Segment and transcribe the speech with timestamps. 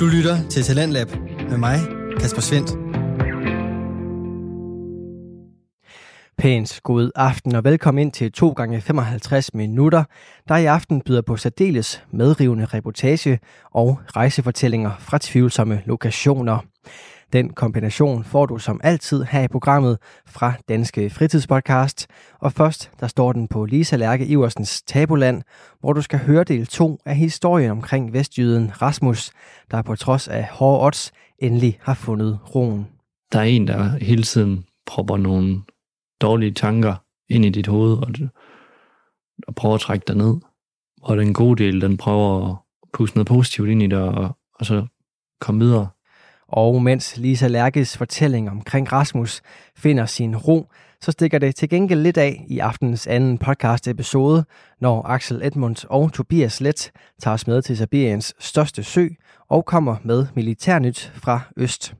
[0.00, 1.08] Du lytter til Talentlab
[1.50, 1.78] med mig,
[2.20, 2.70] Kasper Svendt.
[6.38, 10.04] Pænt god aften og velkommen ind til 2 gange 55 minutter,
[10.48, 13.38] der i aften byder på særdeles medrivende reportage
[13.70, 16.58] og rejsefortællinger fra tvivlsomme lokationer.
[17.32, 22.06] Den kombination får du som altid her i programmet fra Danske Fritidspodcast.
[22.38, 25.42] Og først, der står den på Lisa Lærke Iversens Tabuland,
[25.80, 29.30] hvor du skal høre del 2 af historien omkring vestjyden Rasmus,
[29.70, 32.86] der på trods af hårde odds endelig har fundet roen.
[33.32, 35.62] Der er en, der hele tiden propper nogle
[36.20, 36.94] dårlige tanker
[37.28, 38.08] ind i dit hoved, og,
[39.48, 40.36] og prøver at trække dig ned.
[41.02, 42.56] Og den gode del, den prøver at
[42.92, 44.86] puste noget positivt ind i dig, og, og så
[45.40, 45.88] komme videre.
[46.52, 49.42] Og mens Lisa Lærkes fortælling omkring Rasmus
[49.76, 50.66] finder sin ro,
[51.00, 54.44] så stikker det til gengæld lidt af i aftenens anden podcast episode,
[54.80, 59.08] når Axel Edmunds og Tobias Let tager os med til Sibiriens største sø
[59.48, 61.94] og kommer med militærnyt fra Øst.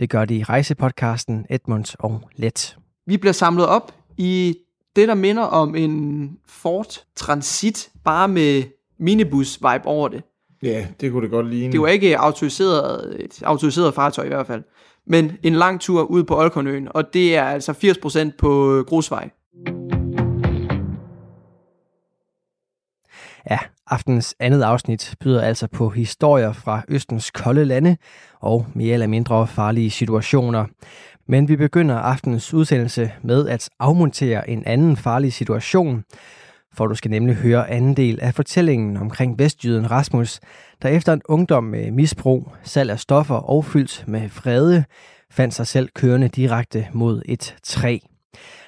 [0.00, 2.76] Det gør de i rejsepodcasten Edmunds og Let.
[3.06, 4.56] Vi bliver samlet op i
[4.96, 8.62] det, der minder om en Ford Transit, bare med
[8.98, 10.22] minibus-vibe over det.
[10.64, 11.72] Ja, det kunne det godt ligne.
[11.72, 14.62] Det var ikke autoriseret, et autoriseret fartøj i hvert fald.
[15.06, 19.30] Men en lang tur ud på Olkonøen, og det er altså 80% på grusvej.
[23.50, 27.96] Ja, aftens andet afsnit byder altså på historier fra Østens kolde lande
[28.40, 30.66] og mere eller mindre farlige situationer.
[31.28, 36.04] Men vi begynder aftenens udsendelse med at afmontere en anden farlig situation,
[36.76, 40.40] for du skal nemlig høre anden del af fortællingen omkring vestjyden Rasmus,
[40.82, 44.84] der efter en ungdom med misbrug, salg af stoffer og fyldt med frede,
[45.30, 47.98] fandt sig selv kørende direkte mod et træ.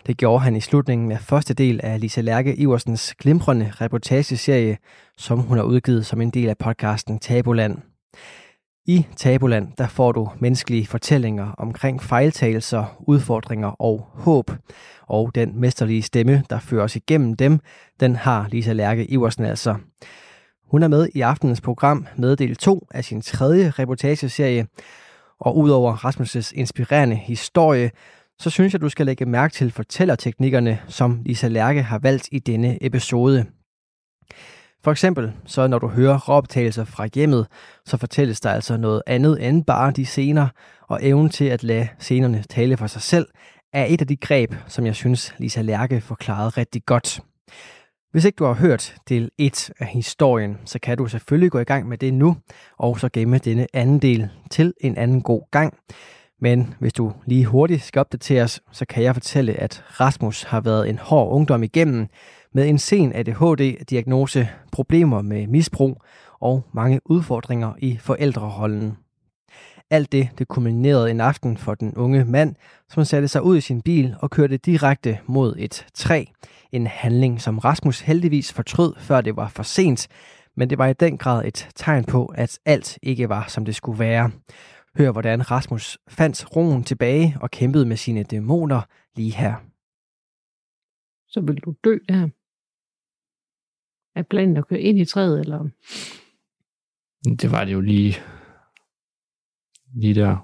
[0.06, 4.78] Det gjorde han i slutningen af første del af Lisa Lærke Iversens glimrende reportageserie,
[5.18, 7.78] som hun har udgivet som en del af podcasten Tabuland.
[8.88, 14.50] I Tabuland der får du menneskelige fortællinger omkring fejltagelser, udfordringer og håb.
[15.06, 17.60] Og den mesterlige stemme, der fører os igennem dem,
[18.00, 19.76] den har Lisa Lærke Iversen altså.
[20.70, 24.66] Hun er med i aftenens program med del 2 af sin tredje reportageserie.
[25.40, 27.90] Og udover Rasmus' inspirerende historie,
[28.38, 32.38] så synes jeg, du skal lægge mærke til fortællerteknikkerne, som Lisa Lærke har valgt i
[32.38, 33.46] denne episode.
[34.86, 37.46] For eksempel, så når du hører råoptagelser fra hjemmet,
[37.86, 40.48] så fortælles der altså noget andet end bare de scener,
[40.88, 43.26] og evnen til at lade scenerne tale for sig selv,
[43.72, 47.20] er et af de greb, som jeg synes, Lisa Lærke forklarede rigtig godt.
[48.12, 51.64] Hvis ikke du har hørt del 1 af historien, så kan du selvfølgelig gå i
[51.64, 52.36] gang med det nu,
[52.78, 55.74] og så gemme denne anden del til en anden god gang.
[56.40, 60.88] Men hvis du lige hurtigt skal opdateres, så kan jeg fortælle, at Rasmus har været
[60.88, 62.08] en hård ungdom igennem,
[62.56, 66.02] med en sen ADHD-diagnose, problemer med misbrug
[66.40, 68.96] og mange udfordringer i forældrerollen.
[69.90, 72.54] Alt det, det kulminerede en aften for den unge mand,
[72.88, 76.24] som satte sig ud i sin bil og kørte direkte mod et træ.
[76.72, 80.08] En handling, som Rasmus heldigvis fortrød, før det var for sent,
[80.56, 83.74] men det var i den grad et tegn på, at alt ikke var, som det
[83.74, 84.30] skulle være.
[84.98, 88.80] Hør, hvordan Rasmus fandt roen tilbage og kæmpede med sine dæmoner
[89.16, 89.54] lige her.
[91.28, 92.28] Så vil du dø der.
[94.16, 95.68] Er planen at køre ind i træet, eller?
[97.40, 98.14] Det var det jo lige,
[99.94, 100.36] lige der.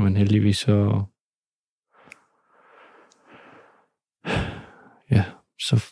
[0.00, 1.04] Men heldigvis så...
[5.10, 5.24] Ja,
[5.60, 5.84] så,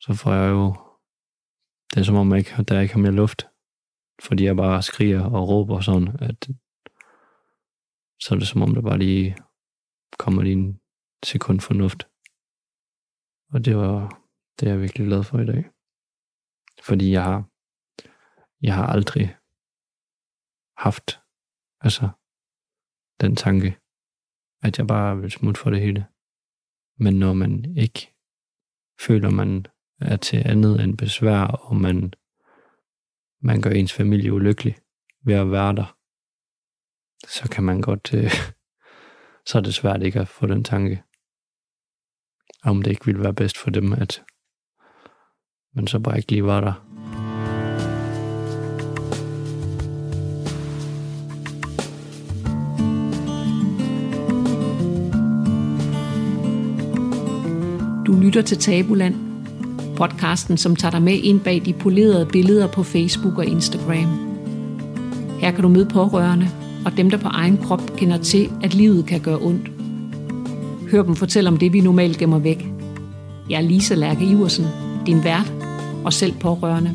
[0.00, 0.76] så får jeg jo...
[1.90, 3.46] Det er som om, jeg ikke, der ikke har mere luft.
[4.22, 6.48] Fordi jeg bare skriger og råber sådan, at
[8.20, 9.36] så er det som om, der bare lige
[10.18, 10.80] kommer lige en
[11.24, 12.08] sekund fornuft.
[13.52, 14.25] Og det var,
[14.60, 15.64] det er jeg virkelig glad for i dag.
[16.82, 17.50] Fordi jeg har,
[18.62, 19.36] jeg har aldrig
[20.76, 21.20] haft
[21.80, 22.08] altså,
[23.20, 23.78] den tanke,
[24.62, 26.06] at jeg bare vil smutte for det hele.
[26.98, 28.14] Men når man ikke
[29.00, 29.66] føler, man
[30.00, 32.12] er til andet end besvær, og man,
[33.42, 34.76] man gør ens familie ulykkelig
[35.24, 35.96] ved at være der,
[37.26, 38.30] så kan man godt, øh,
[39.48, 41.02] så er det svært ikke at få den tanke,
[42.62, 44.24] om det ikke ville være bedst for dem, at
[45.76, 46.72] men så bare ikke lige var der.
[58.06, 59.14] Du lytter til Tabuland,
[59.96, 64.36] podcasten, som tager dig med ind bag de polerede billeder på Facebook og Instagram.
[65.40, 66.48] Her kan du møde pårørende
[66.84, 69.70] og dem, der på egen krop kender til, at livet kan gøre ondt.
[70.90, 72.66] Hør dem fortælle om det, vi normalt gemmer væk.
[73.50, 74.66] Jeg er Lisa Lærke Iversen,
[75.06, 75.55] din vært
[76.06, 76.90] og selv pårørende.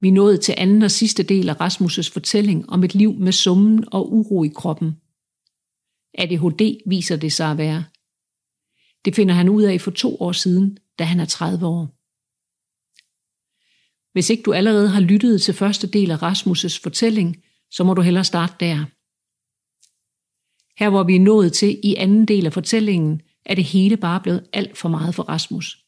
[0.00, 3.84] Vi nåede til anden og sidste del af Rasmus' fortælling om et liv med summen
[3.92, 4.96] og uro i kroppen.
[6.18, 7.84] ADHD viser det sig at være.
[9.04, 12.01] Det finder han ud af for to år siden, da han er 30 år.
[14.12, 18.02] Hvis ikke du allerede har lyttet til første del af Rasmus' fortælling, så må du
[18.02, 18.76] hellere starte der.
[20.78, 24.20] Her hvor vi er nået til i anden del af fortællingen, er det hele bare
[24.20, 25.84] blevet alt for meget for Rasmus.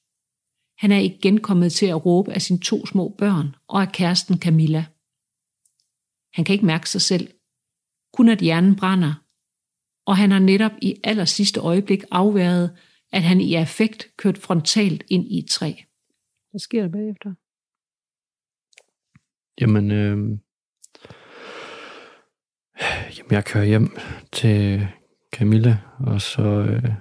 [0.79, 4.39] Han er igen kommet til at råbe af sine to små børn og af kæresten
[4.39, 4.85] Camilla.
[6.35, 7.29] Han kan ikke mærke sig selv.
[8.13, 9.15] Kun at hjernen brænder.
[10.07, 12.77] Og han har netop i aller sidste øjeblik afværet,
[13.13, 15.73] at han i affekt kørt frontalt ind i et træ.
[16.51, 17.35] Hvad sker der bagefter?
[19.61, 20.19] Jamen, øh,
[23.17, 23.89] jamen, jeg kører hjem
[24.33, 24.89] til
[25.35, 26.93] Camilla, og så, øh,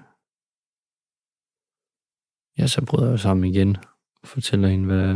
[2.57, 3.77] ja, så bryder jeg sammen igen
[4.21, 5.13] og fortæller hende, hvad,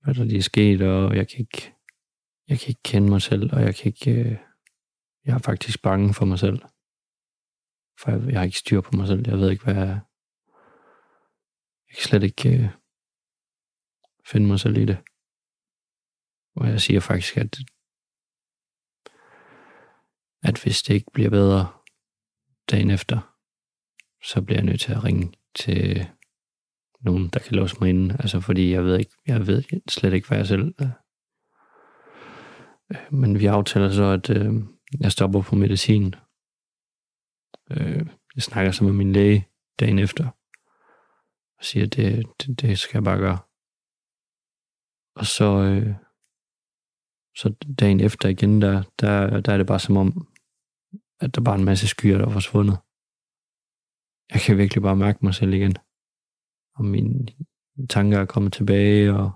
[0.00, 1.74] hvad der lige er sket, og jeg kan ikke,
[2.48, 4.36] jeg kan ikke kende mig selv, og jeg kan ikke, øh,
[5.24, 6.58] jeg er faktisk bange for mig selv.
[8.00, 9.24] For jeg, jeg har ikke styr på mig selv.
[9.26, 10.00] Jeg ved ikke, hvad jeg,
[11.88, 12.68] jeg kan slet ikke øh,
[14.30, 14.98] finde mig selv i det.
[16.58, 17.58] Og jeg siger faktisk, at,
[20.42, 21.72] at hvis det ikke bliver bedre
[22.70, 23.34] dagen efter,
[24.24, 26.08] så bliver jeg nødt til at ringe til
[27.00, 28.12] nogen, der kan låse mig ind.
[28.12, 30.90] Altså fordi jeg ved ikke, jeg ved slet ikke, hvad jeg selv er.
[33.14, 34.54] Men vi aftaler så, at øh,
[35.00, 36.14] jeg stopper på medicin.
[37.70, 39.48] Øh, jeg snakker så med min læge
[39.80, 40.24] dagen efter.
[41.58, 43.38] Og siger, at det, det, det skal jeg bare gøre.
[45.14, 45.94] Og så, øh,
[47.38, 50.28] så dagen efter igen, der, der, der er det bare som om,
[51.20, 52.78] at der bare er en masse skyer, der er forsvundet.
[54.32, 55.76] Jeg kan virkelig bare mærke mig selv igen.
[56.74, 57.26] Og mine
[57.88, 59.30] tanker er kommet tilbage, og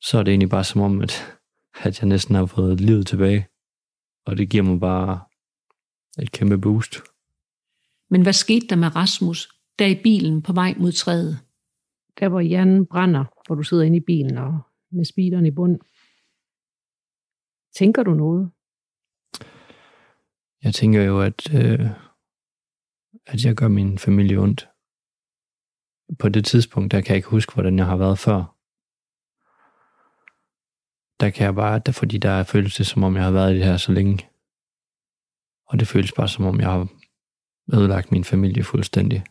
[0.00, 1.38] så er det egentlig bare som om, at,
[1.82, 3.46] at jeg næsten har fået livet tilbage.
[4.26, 5.20] Og det giver mig bare
[6.18, 6.96] et kæmpe boost.
[8.10, 9.48] Men hvad skete der med Rasmus,
[9.78, 11.38] der i bilen på vej mod træet?
[12.20, 14.58] Der hvor hjernen brænder, hvor du sidder inde i bilen og
[14.90, 15.80] med speederen i bund.
[17.74, 18.50] Tænker du noget?
[20.62, 21.90] Jeg tænker jo, at, øh,
[23.26, 24.68] at jeg gør min familie ondt.
[26.18, 28.56] På det tidspunkt, der kan jeg ikke huske, hvordan jeg har været før.
[31.20, 33.54] Der kan jeg bare, der, fordi der føles det, som om jeg har været i
[33.54, 34.28] det her så længe.
[35.66, 36.88] Og det føles bare, som om jeg har
[37.74, 39.24] ødelagt min familie fuldstændig.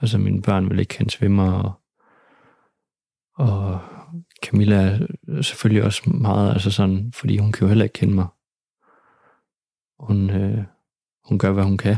[0.00, 1.72] Altså mine børn vil ikke kende svimmer, og,
[3.34, 3.93] og
[4.44, 4.98] Camilla
[5.28, 8.26] er selvfølgelig også meget, altså sådan, fordi hun kan jo heller ikke kende mig.
[9.98, 10.64] Hun, øh,
[11.24, 11.96] hun gør, hvad hun kan.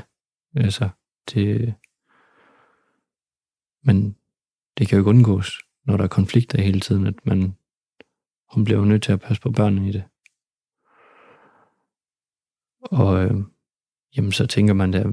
[0.54, 0.88] Altså,
[1.34, 1.74] det,
[3.82, 4.16] men
[4.78, 7.56] det kan jo ikke undgås, når der er konflikter hele tiden, at man,
[8.52, 10.04] hun bliver jo nødt til at passe på børnene i det.
[12.80, 13.36] Og øh,
[14.16, 15.04] jamen, så tænker man da,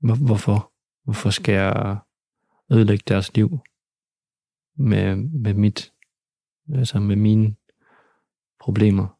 [0.00, 0.72] hvorfor?
[1.04, 1.98] Hvorfor skal jeg
[2.72, 3.58] ødelægge deres liv
[4.76, 5.92] med, med mit
[6.74, 7.54] altså med mine
[8.60, 9.18] problemer.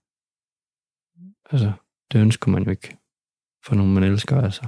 [1.51, 1.73] Altså,
[2.13, 2.97] det ønsker man jo ikke
[3.67, 4.67] for nogen, man elsker, altså.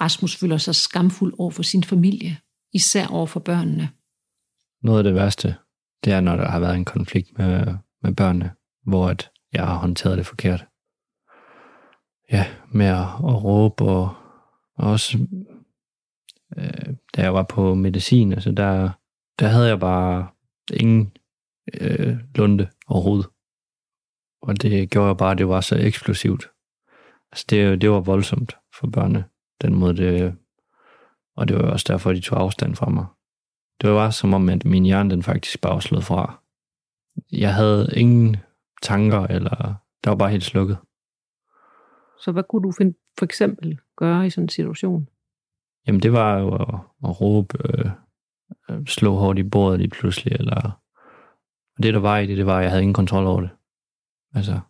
[0.00, 2.36] Rasmus føler sig skamfuld over for sin familie,
[2.72, 3.90] især over for børnene.
[4.82, 5.56] Noget af det værste,
[6.04, 9.74] det er, når der har været en konflikt med, med børnene, hvor at jeg har
[9.74, 10.66] håndteret det forkert.
[12.32, 14.14] Ja, med at, at råbe og,
[14.74, 15.18] og også,
[16.56, 18.90] øh, da jeg var på medicin, altså der,
[19.38, 20.28] der havde jeg bare
[20.72, 21.12] ingen
[21.80, 23.26] øh, lunde overhovedet.
[24.42, 26.50] Og det gjorde bare, at det var så eksplosivt.
[27.32, 29.24] Altså det, det var voldsomt for børnene,
[29.62, 30.36] den måde det,
[31.36, 33.06] og det var også derfor, de tog afstand fra mig.
[33.80, 36.42] Det var som om, at min hjerne den faktisk bare var slået fra.
[37.32, 38.36] Jeg havde ingen
[38.82, 39.74] tanker, eller
[40.04, 40.78] der var bare helt slukket.
[42.18, 45.08] Så hvad kunne du finde, for eksempel gøre i sådan en situation?
[45.86, 46.74] Jamen det var jo at,
[47.04, 50.80] at råbe, øh, slå hårdt i bordet lige pludselig, eller
[51.80, 53.50] og det, der var i det, det var, at jeg havde ingen kontrol over det.
[54.34, 54.60] Altså,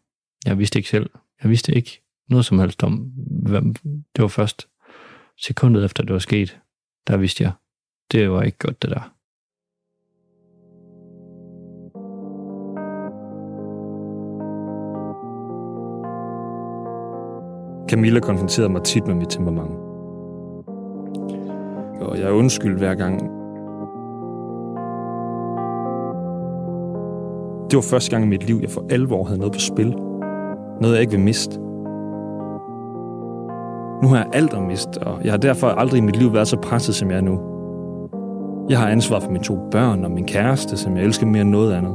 [0.47, 1.11] jeg vidste ikke selv.
[1.43, 3.12] Jeg vidste ikke noget som helst om,
[3.43, 3.75] hvem.
[4.17, 4.69] Det var først
[5.38, 6.59] sekundet efter, det var sket,
[7.07, 7.52] der vidste jeg,
[8.12, 9.14] det var ikke godt, det der.
[17.90, 19.71] Camilla konfronterede mig tit med mit temperament.
[22.00, 23.39] Og jeg undskyld hver gang,
[27.70, 29.90] Det var første gang i mit liv, jeg for alvor havde noget på spil.
[30.80, 31.58] Noget, jeg ikke vil miste.
[34.02, 36.48] Nu har jeg alt at miste, og jeg har derfor aldrig i mit liv været
[36.48, 37.40] så presset, som jeg er nu.
[38.70, 41.50] Jeg har ansvar for mine to børn og min kæreste, som jeg elsker mere end
[41.50, 41.94] noget andet.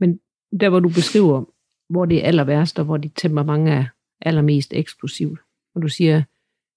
[0.00, 0.20] Men
[0.60, 1.44] der, hvor du beskriver,
[1.88, 3.84] hvor det er aller værst, og hvor dit temperament er
[4.20, 5.40] allermest eksplosivt,
[5.74, 6.22] og du siger,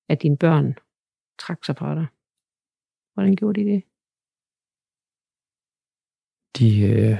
[0.09, 0.73] at dine børn
[1.39, 2.07] trak sig fra dig.
[3.13, 3.83] Hvordan gjorde de det?
[6.57, 7.17] De, øh,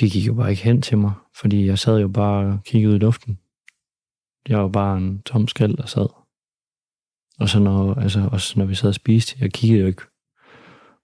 [0.00, 2.90] de gik jo bare ikke hen til mig, fordi jeg sad jo bare og kiggede
[2.90, 3.40] ud i luften.
[4.48, 6.08] Jeg var bare en tom skal, der sad.
[7.40, 10.02] Og så når, altså, også når vi sad og spiste, jeg kiggede jo ikke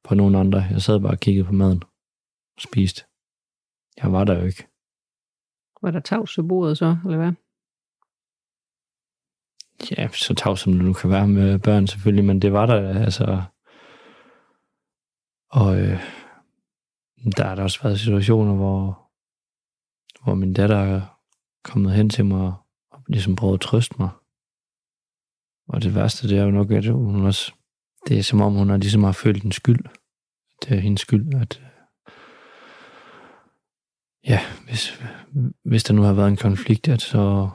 [0.05, 0.59] på nogen andre.
[0.59, 1.83] Jeg sad bare og kiggede på maden
[2.57, 3.05] og spiste.
[4.02, 4.69] Jeg var der jo ikke.
[5.83, 7.33] Var der tavs ved bordet så, eller hvad?
[9.99, 13.05] Ja, så tav som det nu kan være med børn selvfølgelig, men det var der
[13.05, 13.43] altså.
[15.50, 16.00] Og øh,
[17.37, 19.11] der har der også været situationer, hvor,
[20.25, 21.00] hvor min datter er
[21.64, 22.41] kommet hen til mig
[22.91, 24.09] og ligesom prøvet at trøste mig.
[25.69, 27.52] Og det værste, det er jo nok, at hun også,
[28.09, 29.85] det er som om, hun har ligesom har følt en skyld.
[30.62, 31.69] Det er hendes skyld, at øh,
[34.26, 35.02] ja, hvis,
[35.64, 37.50] hvis der nu har været en konflikt, at så,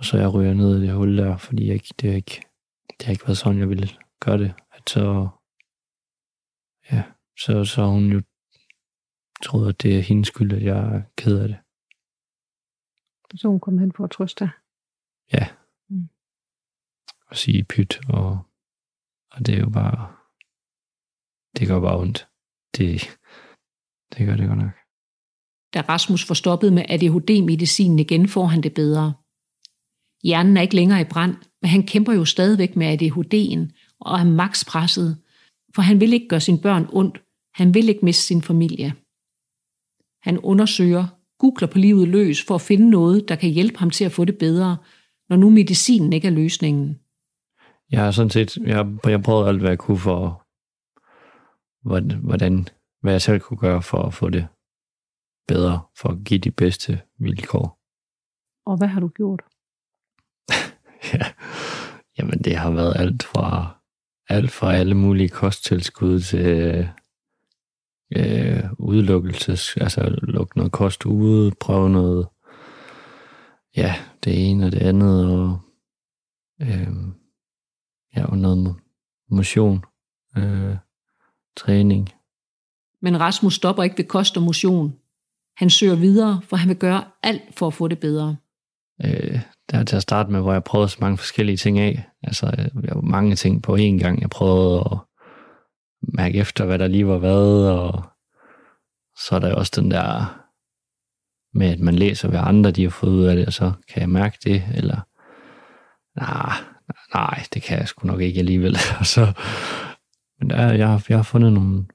[0.00, 2.42] og så jeg ryger ned i det hul der, fordi jeg, ikke- det, er ikke,
[2.98, 3.88] det har ikke været sådan, jeg ville
[4.20, 4.54] gøre det.
[4.72, 5.28] At så,
[6.92, 7.02] ja,
[7.38, 8.22] så, så har hun jo
[9.44, 11.58] troet, at det er hendes skyld, at jeg er ked af det.
[13.40, 14.50] Så hun kom hen for at trøste dig.
[15.32, 15.46] Ja.
[15.88, 16.08] Mm.
[17.26, 18.38] Og sige pyt, og,
[19.30, 20.16] og det er jo bare,
[21.56, 22.28] det gør bare ondt.
[22.76, 23.00] Det,
[24.12, 24.70] det gør det godt nok.
[25.74, 29.14] Da Rasmus får stoppet med ADHD-medicinen igen, får han det bedre.
[30.24, 34.24] Hjernen er ikke længere i brand, men han kæmper jo stadigvæk med ADHD'en og er
[34.24, 35.18] max presset,
[35.74, 37.22] for han vil ikke gøre sine børn ondt.
[37.54, 38.92] Han vil ikke miste sin familie.
[40.22, 41.06] Han undersøger,
[41.38, 44.24] googler på livet løs for at finde noget, der kan hjælpe ham til at få
[44.24, 44.76] det bedre,
[45.28, 47.00] når nu medicinen ikke er løsningen.
[47.90, 50.46] Jeg har sådan set, jeg, jeg prøvede alt, hvad jeg kunne for,
[51.88, 52.68] hvordan, hvordan,
[53.00, 54.46] hvad jeg selv kunne gøre for at få det
[55.48, 57.78] bedre, for at give de bedste vilkår.
[58.66, 59.42] Og hvad har du gjort?
[61.12, 61.26] Ja.
[62.18, 63.76] Jamen, det har været alt fra,
[64.28, 66.88] alt fra alle mulige kosttilskud til
[68.16, 72.28] øh, udelukkelses, altså lukke noget kost ude, prøve noget,
[73.76, 75.58] ja, det ene og det andet, og
[76.62, 76.88] øh,
[78.16, 78.76] ja, og noget
[79.30, 79.84] motion,
[80.36, 80.76] øh,
[81.56, 82.08] træning.
[83.02, 84.96] Men Rasmus stopper ikke ved kost og motion.
[85.56, 88.36] Han søger videre, for han vil gøre alt for at få det bedre
[89.04, 89.40] øh,
[89.70, 92.04] der til at starte med, hvor jeg prøvede så mange forskellige ting af.
[92.22, 94.20] Altså, øh, jeg var mange ting på én gang.
[94.20, 94.98] Jeg prøvede at
[96.02, 98.04] mærke efter, hvad der lige var hvad, og
[99.26, 100.36] så er der jo også den der
[101.54, 104.00] med, at man læser, hvad andre de har fået ud af det, og så kan
[104.00, 105.00] jeg mærke det, eller
[106.16, 106.52] nej,
[107.14, 108.76] nej, det kan jeg sgu nok ikke alligevel.
[109.00, 109.32] Og så,
[110.38, 111.86] men der, jeg, har, jeg har fundet nogle,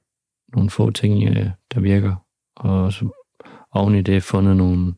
[0.56, 2.16] nogle få ting, øh, der virker,
[2.56, 3.10] og så
[3.72, 4.94] oven i det fundet nogle,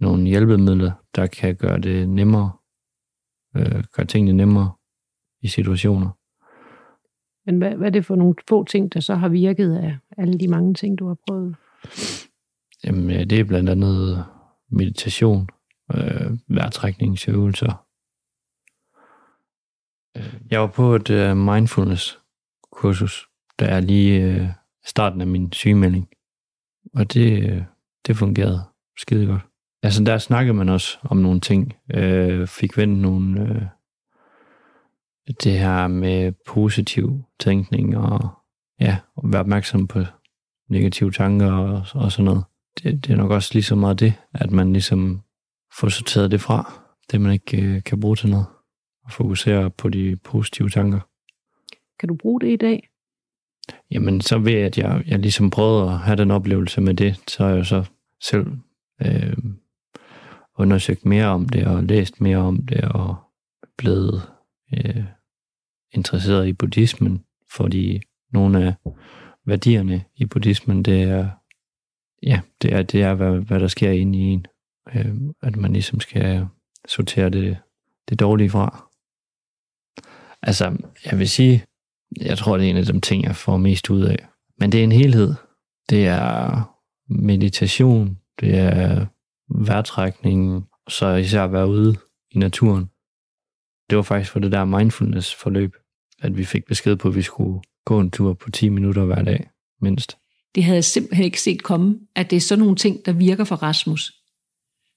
[0.00, 2.52] nogle hjælpemidler, der kan gøre det nemmere,
[3.56, 4.72] øh, gøre tingene nemmere
[5.42, 6.10] i situationer.
[7.46, 10.38] Men hvad, hvad er det for nogle få ting, der så har virket af alle
[10.38, 11.56] de mange ting, du har prøvet?
[12.84, 14.24] Jamen, øh, det er blandt andet
[14.70, 15.48] meditation,
[15.94, 17.84] øh, vejrtrækningsøvelser.
[20.16, 23.28] Øh, Jeg var på et øh, mindfulness-kursus,
[23.58, 24.48] der er lige øh,
[24.84, 26.08] starten af min sygemelding.
[26.94, 27.62] Og det, øh,
[28.06, 28.60] det fungerede
[28.96, 29.47] skide godt.
[29.82, 31.76] Altså, der snakkede man også om nogle ting.
[31.94, 33.40] Øh, fik vendt nogle...
[33.40, 33.62] Øh,
[35.44, 38.30] det her med positiv tænkning og
[38.80, 40.00] ja, at være opmærksom på
[40.70, 42.44] negative tanker og, og sådan noget.
[42.82, 45.22] Det, det er nok også lige så meget det, at man ligesom
[45.80, 46.72] får sorteret det fra,
[47.10, 48.46] det man ikke øh, kan bruge til noget,
[49.04, 51.00] og fokusere på de positive tanker.
[52.00, 52.88] Kan du bruge det i dag?
[53.90, 57.20] Jamen, så ved jeg, at jeg, jeg ligesom prøvede at have den oplevelse med det,
[57.28, 57.84] så har jeg jo så
[58.22, 58.46] selv
[59.02, 59.36] øh,
[60.58, 63.16] undersøgt mere om det, og læst mere om det, og
[63.76, 64.22] blevet
[64.74, 65.04] øh,
[65.92, 68.00] interesseret i buddhismen, fordi
[68.32, 68.74] nogle af
[69.46, 71.28] værdierne i buddhismen, det er,
[72.22, 74.46] ja, det er, det er hvad, hvad der sker inde i en.
[74.94, 76.46] Øh, at man ligesom skal
[76.88, 77.58] sortere det,
[78.08, 78.84] det dårlige fra.
[80.42, 81.64] Altså, jeg vil sige,
[82.20, 84.28] jeg tror, det er en af de ting, jeg får mest ud af.
[84.58, 85.34] Men det er en helhed.
[85.90, 86.62] Det er
[87.08, 89.06] meditation, det er
[89.50, 91.96] vejrtrækning, så især at være ude
[92.30, 92.84] i naturen.
[93.90, 95.76] Det var faktisk for det der mindfulness-forløb,
[96.22, 99.22] at vi fik besked på, at vi skulle gå en tur på 10 minutter hver
[99.22, 99.50] dag,
[99.80, 100.16] mindst.
[100.54, 103.44] Det havde jeg simpelthen ikke set komme, at det er sådan nogle ting, der virker
[103.44, 104.12] for Rasmus.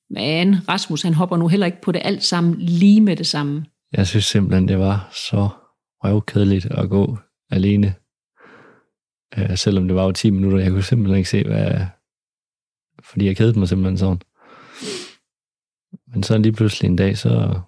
[0.09, 3.65] Men Rasmus, han hopper nu heller ikke på det alt sammen lige med det samme.
[3.93, 5.49] Jeg synes simpelthen, det var så
[6.03, 7.17] røvkedeligt at gå
[7.51, 7.95] alene.
[9.37, 11.85] Øh, selvom det var jo 10 minutter, jeg kunne simpelthen ikke se, hvad,
[13.03, 14.21] fordi jeg kedede mig simpelthen sådan.
[16.07, 17.61] Men så lige pludselig en dag, så,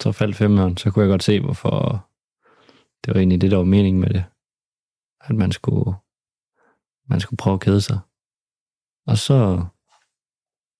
[0.00, 2.08] så faldt femmeren, så kunne jeg godt se, hvorfor
[3.04, 4.24] det var egentlig det, der var meningen med det.
[5.20, 5.94] At man skulle,
[7.08, 7.98] man skulle prøve at kede sig.
[9.06, 9.66] Og så,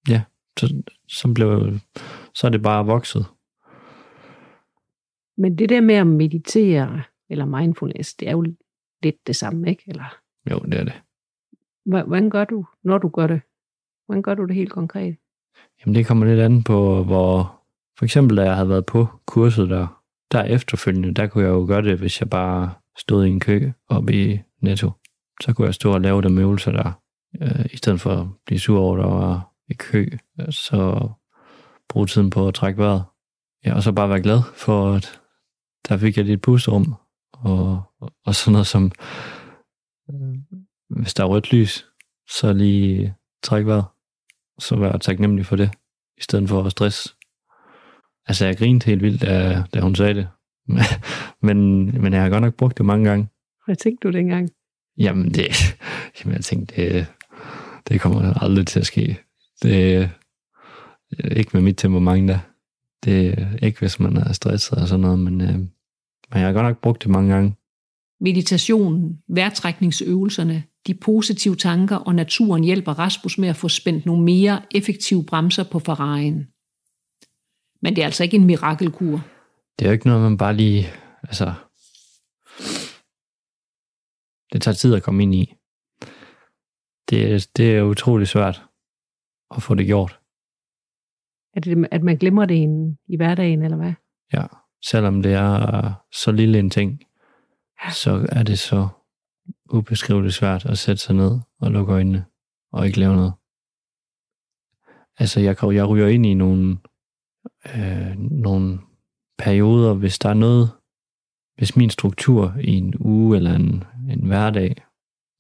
[0.09, 0.23] ja,
[0.59, 1.79] så, så blev,
[2.35, 3.27] så er det bare vokset.
[5.37, 8.45] Men det der med at meditere, eller mindfulness, det er jo
[9.03, 9.83] lidt det samme, ikke?
[9.87, 10.19] Eller,
[10.51, 11.03] Jo, det er det.
[11.85, 13.41] hvordan gør du, når du gør det?
[14.07, 15.17] Hvordan gør du det helt konkret?
[15.81, 17.59] Jamen det kommer lidt an på, hvor...
[17.99, 21.65] For eksempel, da jeg havde været på kurset der, der efterfølgende, der kunne jeg jo
[21.67, 24.91] gøre det, hvis jeg bare stod i en kø op i Netto.
[25.43, 26.93] Så kunne jeg stå og lave dem øvelser der,
[27.41, 30.07] øh, i stedet for at blive sur over, at der var i kø.
[30.51, 31.09] Så
[31.89, 33.05] bruge tiden på at trække vejret.
[33.65, 35.21] Ja, og så bare være glad for, at
[35.89, 36.95] der fik jeg lidt et pusterum.
[37.33, 37.83] Og,
[38.25, 38.93] og, sådan noget som,
[40.11, 41.87] øh, hvis der er rødt lys,
[42.29, 43.85] så lige trække vejret
[44.63, 45.71] så være taknemmelig for det,
[46.19, 47.17] i stedet for at stress.
[48.27, 50.29] Altså, jeg grinede helt vildt, da, da hun sagde det.
[51.47, 53.29] men, men jeg har godt nok brugt det mange gange.
[53.65, 54.51] Hvad tænkte du dengang?
[54.99, 55.47] Jamen, det,
[56.19, 57.07] jamen jeg tænkte, det,
[57.89, 59.19] det kommer aldrig til at ske.
[59.63, 60.09] Det er
[61.37, 62.39] ikke med mit temperament der.
[63.05, 65.71] Det er ikke, hvis man er stresset og sådan noget, men, øh, men
[66.33, 67.55] jeg har godt nok brugt det mange gange.
[68.23, 74.63] Meditationen, vejrtrækningsøvelserne, de positive tanker og naturen hjælper Rasmus med at få spændt nogle mere
[74.75, 76.47] effektive bremser på Ferrarien.
[77.83, 79.21] Men det er altså ikke en mirakelkur.
[79.79, 80.87] Det er jo ikke noget, man bare lige...
[81.23, 81.55] Altså,
[84.53, 85.55] det tager tid at komme ind i.
[87.11, 88.63] Det, er- det er utrolig svært
[89.57, 90.21] at få det gjort.
[91.55, 93.93] Er det, at man glemmer det i, en, i hverdagen, eller hvad?
[94.33, 94.47] Ja.
[94.85, 97.01] Selvom det er så lille en ting,
[97.91, 98.89] så er det så
[99.71, 102.25] ubeskriveligt svært at sætte sig ned og lukke øjnene
[102.73, 103.33] og ikke lave noget.
[105.19, 106.79] Altså, jeg, kan- jeg ryger ind i nogle,
[107.77, 108.79] øh, nogle
[109.39, 110.71] perioder, hvis der er noget,
[111.57, 114.85] hvis min struktur i en uge eller en, en hverdag,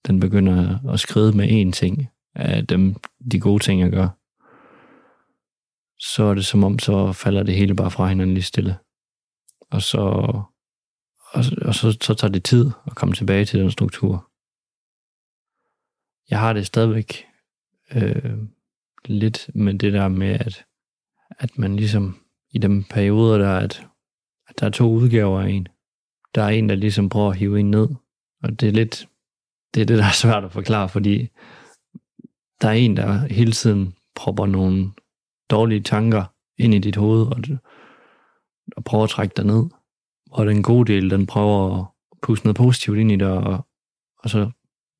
[0.06, 2.94] den begynder at skride med én ting af dem,
[3.32, 4.08] de gode ting, jeg gør,
[5.98, 8.76] så er det som om, så falder det hele bare fra hinanden lige stille.
[9.70, 10.32] Og så,
[11.32, 14.30] og, og så, så tager det tid at komme tilbage til den struktur.
[16.30, 17.24] Jeg har det stadigvæk
[17.94, 18.38] øh,
[19.04, 20.64] lidt med det der med, at,
[21.30, 22.18] at man ligesom
[22.50, 23.86] i de perioder, der er, at,
[24.48, 25.68] at der er to udgaver af en.
[26.34, 27.88] Der er en, der ligesom prøver at hive en ned.
[28.42, 29.08] Og det er lidt,
[29.74, 31.28] det er det, der er svært at forklare, fordi
[32.60, 34.92] der er en, der hele tiden propper nogle
[35.50, 36.24] dårlige tanker
[36.58, 37.58] ind i dit hoved, og,
[38.76, 39.64] og prøver at trække dig ned.
[40.32, 41.86] Og den gode del, den prøver at
[42.22, 43.66] puste noget positivt ind i dig, og,
[44.18, 44.50] og så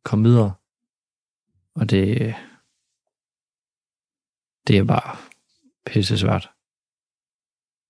[0.04, 0.52] komme videre.
[1.74, 2.34] Og det,
[4.66, 5.16] det er bare
[5.86, 6.50] pisse svært.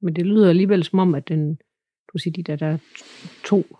[0.00, 1.59] Men det lyder alligevel som om, at den,
[2.12, 2.78] du siger, de der, der er
[3.44, 3.76] to,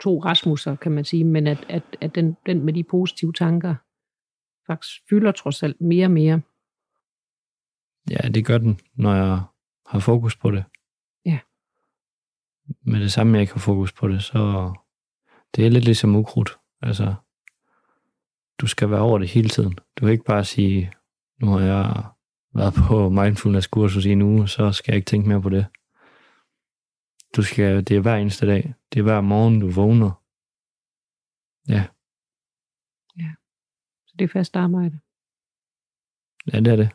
[0.00, 3.74] to Rasmusser, kan man sige, men at, at, at den, den med de positive tanker
[4.66, 6.40] faktisk fylder trods alt mere og mere.
[8.10, 9.40] Ja, det gør den, når jeg
[9.86, 10.64] har fokus på det.
[12.68, 12.72] Ja.
[12.82, 14.72] Med det samme, jeg ikke har fokus på det, så
[15.56, 16.58] det er lidt ligesom ukrudt.
[16.82, 17.14] Altså,
[18.60, 19.72] du skal være over det hele tiden.
[19.96, 20.92] Du kan ikke bare sige,
[21.40, 22.04] nu har jeg
[22.54, 25.66] været på mindfulness kursus i en uge, så skal jeg ikke tænke mere på det.
[27.36, 28.74] Du skal, det er hver eneste dag.
[28.92, 30.22] Det er hver morgen, du vågner.
[31.68, 31.84] Ja,
[34.06, 35.00] Så det er fast arbejde.
[36.52, 36.90] ja det er det.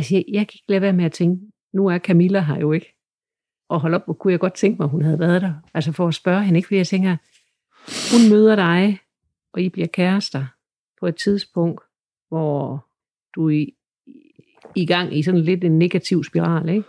[0.00, 2.72] Altså, jeg, jeg kan ikke lade være med at tænke, nu er Camilla her jo
[2.72, 2.94] ikke.
[3.68, 5.54] Og hold op, hvor kunne jeg godt tænke mig, at hun havde været der.
[5.74, 6.66] Altså for at spørge hende, ikke?
[6.66, 7.16] Fordi jeg tænker,
[8.12, 8.98] hun møder dig,
[9.52, 10.46] og I bliver kærester
[11.00, 11.80] på et tidspunkt,
[12.28, 12.86] hvor
[13.34, 13.74] du er i,
[14.76, 16.88] i gang i sådan lidt en negativ spiral, ikke?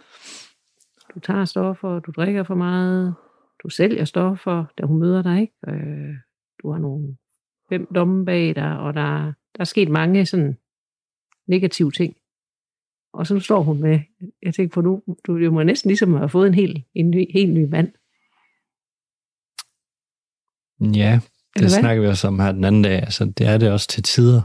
[1.13, 3.15] Du tager stoffer, du drikker for meget,
[3.63, 5.53] du sælger stoffer, da hun møder dig, ikke?
[5.67, 6.15] Øh,
[6.61, 7.17] du har nogle
[7.69, 10.57] fem domme bag dig, og der, der er sket mange sådan
[11.47, 12.15] negative ting.
[13.13, 13.99] Og så står hun med,
[14.41, 17.33] jeg tænker på nu, du det må næsten ligesom have fået en helt, en ny,
[17.33, 17.93] helt ny mand.
[20.95, 21.19] Ja,
[21.53, 21.69] det hvad?
[21.69, 22.93] snakker vi også om her den anden dag.
[22.93, 24.41] Altså, det er det også til tider.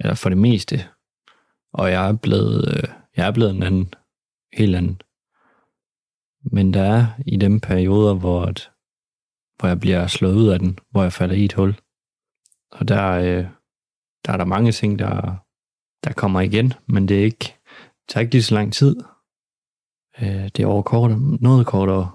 [0.00, 0.84] Eller for det meste.
[1.72, 3.94] Og jeg er blevet, øh, jeg er blevet en anden.
[4.52, 5.00] Helt anden.
[6.52, 8.70] Men der er i de perioder, hvor, at,
[9.58, 11.74] hvor jeg bliver slået ud af den, hvor jeg falder i et hul,
[12.70, 13.46] og der, øh,
[14.26, 15.36] der er der mange ting, der,
[16.04, 18.96] der kommer igen, men det er ikke, det tager ikke lige så lang tid.
[20.22, 22.10] Øh, det er over kort, noget kortere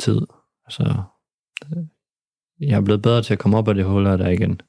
[0.00, 0.26] tid.
[0.68, 1.02] Så
[2.60, 4.60] jeg er blevet bedre til at komme op af det hul der igen.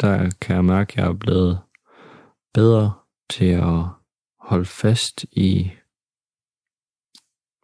[0.00, 1.63] Der kan jeg mærke, at jeg er blevet
[2.54, 2.92] bedre
[3.30, 3.84] til at
[4.38, 5.70] holde fast i,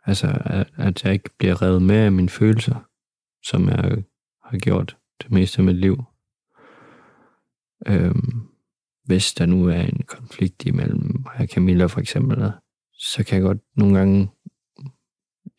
[0.04, 2.88] altså at, at jeg ikke bliver revet med af mine følelser,
[3.44, 4.04] som jeg
[4.42, 6.04] har gjort det meste af mit liv.
[7.86, 8.48] Øhm,
[9.04, 12.52] hvis der nu er en konflikt imellem mig og Camilla for eksempel,
[12.92, 14.30] så kan jeg godt nogle gange,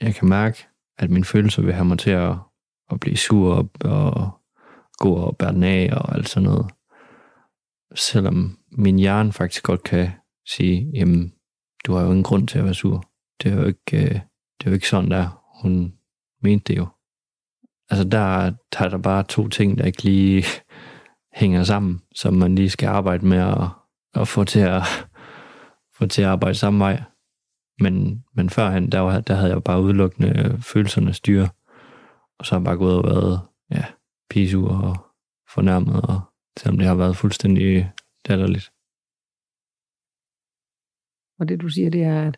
[0.02, 0.68] jeg kan mærke,
[0.98, 2.36] at mine følelser vil have mig til at,
[2.92, 4.42] at blive sur og, og
[4.98, 6.66] gå og bære den af og alt sådan noget.
[7.96, 10.10] Selvom min hjerne faktisk godt kan
[10.48, 11.34] sige, jamen,
[11.86, 13.04] du har jo ingen grund til at være sur.
[13.44, 14.14] Det er jo ikke, øh,
[14.60, 15.44] det er jo ikke sådan der.
[15.62, 15.94] Hun
[16.44, 16.88] mente det jo.
[17.90, 20.44] Altså der, der er der bare to ting, der ikke lige
[21.42, 23.68] hænger sammen, som man lige skal arbejde med at,
[24.14, 24.84] at få til at
[25.98, 27.04] få til at arbejde samme vej.
[27.80, 31.50] Men, men førhen, der, var, der havde jeg bare udelukkende følelserne styre.
[32.40, 33.86] Og så har jeg bare gået og været ja,
[34.30, 34.98] pisur og
[35.54, 36.22] fornærmet, og
[36.60, 37.92] selvom det har været fuldstændig
[38.28, 38.72] datterligt.
[41.40, 42.38] Og det du siger, det er, at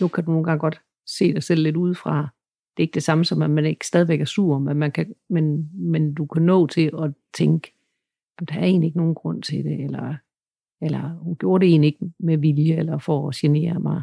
[0.00, 2.28] nu kan du nogle gange godt se dig selv lidt udefra.
[2.76, 5.14] Det er ikke det samme som, at man ikke stadigvæk er sur, men, man kan,
[5.30, 7.74] men, men du kan nå til at tænke,
[8.38, 10.14] at der er egentlig ikke nogen grund til det, eller,
[10.82, 14.02] eller hun gjorde det egentlig ikke med vilje, eller for at genere mig.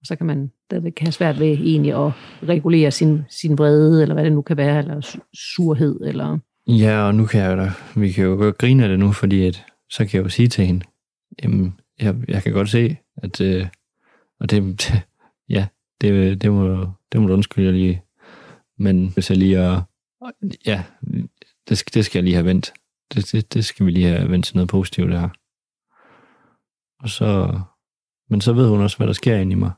[0.00, 2.12] Og så kan man stadigvæk have svært ved egentlig at
[2.48, 6.38] regulere sin, sin vrede, eller hvad det nu kan være, eller surhed, eller...
[6.66, 9.46] Ja, og nu kan jeg da, vi kan jo godt grine af det nu, fordi
[9.46, 10.84] at, så kan jeg jo sige til hende,
[11.42, 13.66] jamen, jeg, jeg kan godt se, at, øh,
[14.40, 14.92] og det,
[15.56, 15.66] ja,
[16.00, 18.02] det, det, må, det må du undskylde lige,
[18.78, 19.82] men hvis jeg lige er,
[20.66, 20.84] ja,
[21.68, 22.72] det skal, det skal jeg lige have vendt.
[23.14, 25.28] Det, det, det skal vi lige have vendt til noget positivt, det her.
[27.02, 27.60] Og så,
[28.30, 29.72] men så ved hun også, hvad der sker inde i mig.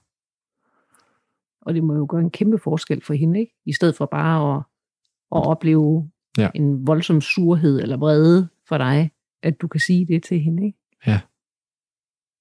[1.61, 3.53] Og det må jo gøre en kæmpe forskel for hende, ikke?
[3.65, 4.63] I stedet for bare at,
[5.37, 6.51] at opleve ja.
[6.55, 9.11] en voldsom surhed eller vrede for dig,
[9.43, 10.79] at du kan sige det til hende, ikke?
[11.07, 11.21] Ja.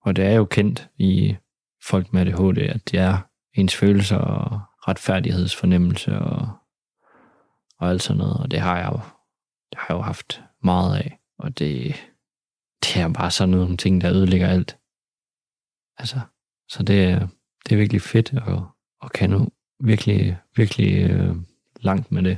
[0.02, 1.36] Og det er jo kendt i
[1.84, 3.18] folk med ADHD, at det er
[3.54, 6.50] ens følelser og retfærdighedsfornemmelse og,
[7.80, 8.38] og alt sådan noget.
[8.38, 9.00] Og det har jeg jo,
[9.70, 11.20] det har jeg jo haft meget af.
[11.38, 11.96] Og det,
[12.84, 14.78] det er bare sådan nogle ting, der ødelægger alt.
[15.98, 16.20] Altså,
[16.70, 17.30] så det,
[17.66, 18.60] det er virkelig fedt at,
[19.04, 19.48] at kan nu
[19.80, 21.36] virkelig, virkelig øh,
[21.82, 22.38] langt med det.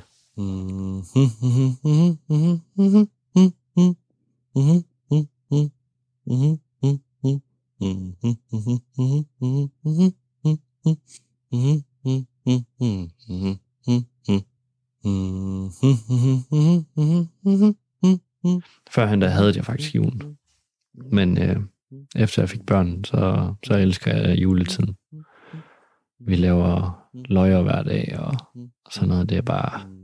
[18.90, 20.38] Førhen der havde jeg faktisk julen.
[21.12, 21.56] Men øh,
[22.16, 24.96] efter jeg fik børn, så, så elsker jeg juletiden.
[26.20, 28.34] Vi laver løjer hver dag og,
[28.86, 29.30] og sådan noget.
[29.30, 29.97] Det er bare...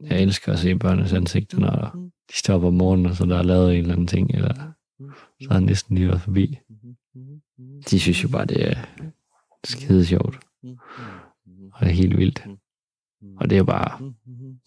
[0.00, 1.92] Jeg elsker at se børnenes ansigter, når
[2.30, 4.54] de står op om morgenen, og så der er lavet en eller anden ting, eller
[5.42, 6.58] så har næsten lige været forbi.
[7.90, 8.74] De synes jo bare, det er
[9.64, 10.38] skide sjovt.
[11.72, 12.46] Og det er helt vildt.
[13.40, 14.12] Og det er bare,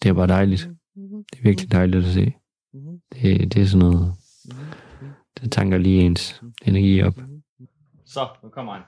[0.02, 0.68] det er bare dejligt.
[1.32, 2.34] Det er virkelig dejligt at se.
[3.12, 4.14] Det, det er sådan noget,
[5.40, 7.20] det tanker lige ens energi op.
[8.04, 8.82] Så, nu kommer han.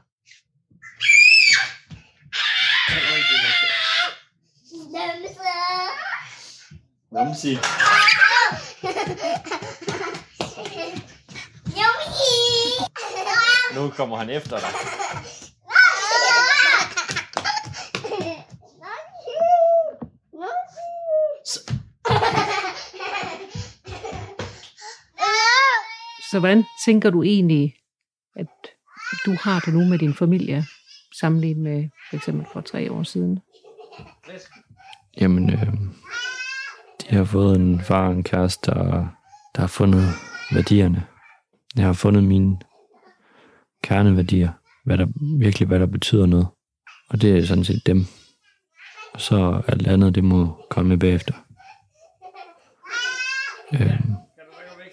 [7.13, 7.59] Numsi.
[13.75, 14.69] Nu kommer han efter dig.
[26.31, 27.75] Så hvordan tænker du egentlig,
[28.37, 28.47] at
[29.27, 30.65] du har det nu med din familie,
[31.21, 33.41] sammenlignet med for eksempel for tre år siden?
[35.21, 35.73] Jamen, øh,
[37.13, 39.07] jeg har fået en far og en kæreste, der,
[39.55, 40.03] der har fundet
[40.53, 41.07] værdierne.
[41.77, 42.59] Jeg har fundet mine
[43.83, 44.51] kerneværdier,
[44.85, 45.07] hvad der
[45.39, 46.47] virkelig hvad der betyder noget.
[47.11, 48.05] Og det er sådan set dem.
[49.15, 51.35] Og så alt andet, det må komme bagefter.
[53.73, 54.01] Øh,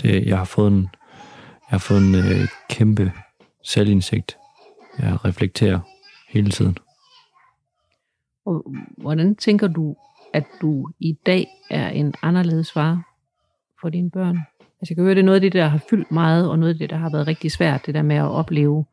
[0.01, 3.12] det, jeg har fået en, jeg har fået en øh, kæmpe
[3.63, 4.38] selvindsigt.
[4.99, 5.79] Jeg reflekterer
[6.29, 6.77] hele tiden.
[8.45, 9.95] Og hvordan tænker du,
[10.33, 13.15] at du i dag er en anderledes far
[13.81, 14.37] for dine børn?
[14.59, 16.73] Altså jeg kan høre, det er noget af det, der har fyldt meget, og noget
[16.73, 18.85] af det, der har været rigtig svært, det der med at opleve,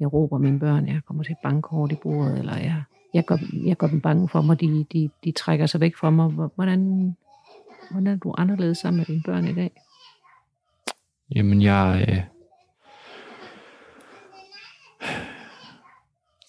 [0.00, 2.82] jeg råber mine børn, jeg kommer til et bankkort i bordet, eller jeg,
[3.14, 6.10] jeg, gør, jeg gør dem bange for mig, de, de, de trækker sig væk fra
[6.10, 6.28] mig.
[6.28, 7.16] Hvordan,
[7.90, 9.70] hvordan er du anderledes sammen med dine børn i dag?
[11.34, 12.06] Jamen, jeg...
[12.08, 12.22] Øh,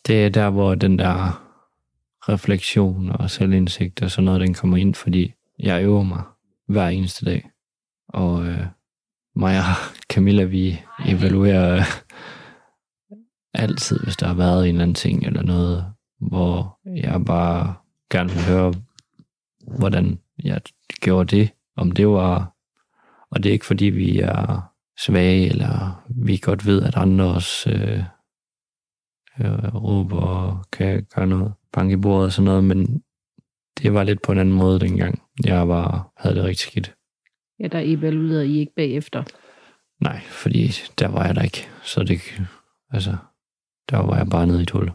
[0.08, 1.49] det er der, hvor den der
[2.30, 6.24] refleksion og selvindsigt og sådan noget, den kommer ind, fordi jeg øver mig
[6.68, 7.50] hver eneste dag.
[8.08, 8.66] Og øh,
[9.36, 9.64] mig og
[10.14, 11.86] Camilla, vi evaluerer øh,
[13.54, 17.76] altid, hvis der har været en eller anden ting eller noget, hvor jeg bare
[18.12, 18.74] gerne vil høre,
[19.78, 20.62] hvordan jeg
[21.02, 22.56] gjorde det, om det var,
[23.32, 24.72] og det er ikke fordi vi er
[25.06, 28.04] svage, eller vi godt ved, at andre også øh,
[29.40, 33.04] øh, råber og kan gøre noget, banke i bordet og sådan noget, men
[33.84, 35.22] det var lidt på en anden måde dengang.
[35.46, 36.96] Jeg var, havde det rigtig skidt.
[37.60, 39.24] Ja, der evaluerede I ikke bagefter.
[40.02, 40.68] Nej, fordi
[41.00, 41.68] der var jeg der ikke.
[41.84, 42.20] Så det,
[42.92, 43.16] altså,
[43.90, 44.92] der var jeg bare nede i et hul.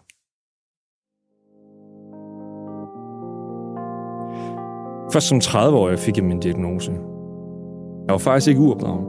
[5.12, 6.92] Først som 30-årig fik jeg min diagnose.
[8.06, 9.04] Jeg var faktisk ikke uopdragen.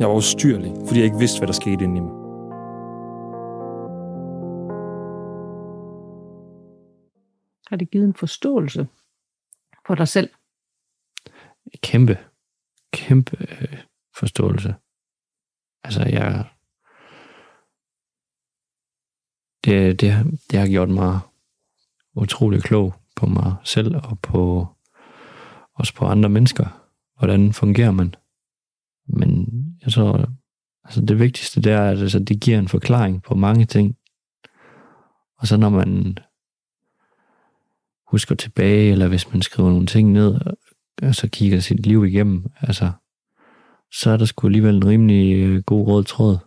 [0.00, 2.15] Jeg var ustyrlig, fordi jeg ikke vidste, hvad der skete inde i mig.
[7.66, 8.88] Har det givet en forståelse
[9.86, 10.30] for dig selv?
[11.82, 12.18] Kæmpe,
[12.92, 13.78] kæmpe øh,
[14.18, 14.74] forståelse.
[15.84, 16.44] Altså, jeg...
[19.64, 21.20] Det, det, det har gjort mig
[22.14, 24.66] utrolig klog på mig selv og på
[25.74, 26.88] også på andre mennesker.
[27.18, 28.14] Hvordan fungerer man?
[29.06, 29.46] Men
[29.84, 30.26] jeg tror,
[30.84, 33.96] altså det vigtigste der er, at altså, det giver en forklaring på mange ting.
[35.38, 36.18] Og så når man
[38.06, 40.40] husker tilbage, eller hvis man skriver nogle ting ned,
[41.02, 42.92] og så kigger sit liv igennem, altså,
[43.92, 46.38] så er der sgu alligevel en rimelig øh, god rød tråd.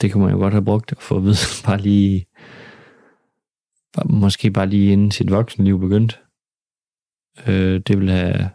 [0.00, 2.26] Det kunne man jo godt have brugt at få at vide, bare lige,
[3.92, 6.16] bare, måske bare lige inden sit voksenliv begyndte.
[7.46, 8.50] Øh, det ville have,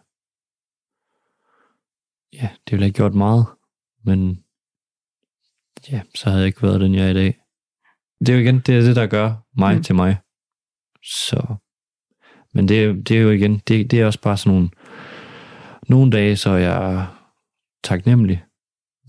[2.33, 3.45] ja, det ville have gjort meget,
[4.03, 4.43] men
[5.91, 7.39] ja, så havde jeg ikke været den, jeg er i dag.
[8.19, 9.83] Det er jo igen, det er det, der gør mig mm.
[9.83, 10.17] til mig.
[11.03, 11.55] Så,
[12.53, 14.69] men det, det er jo igen, det, det er også bare sådan nogle,
[15.89, 17.07] nogle dage, så er jeg
[17.83, 18.43] taknemmelig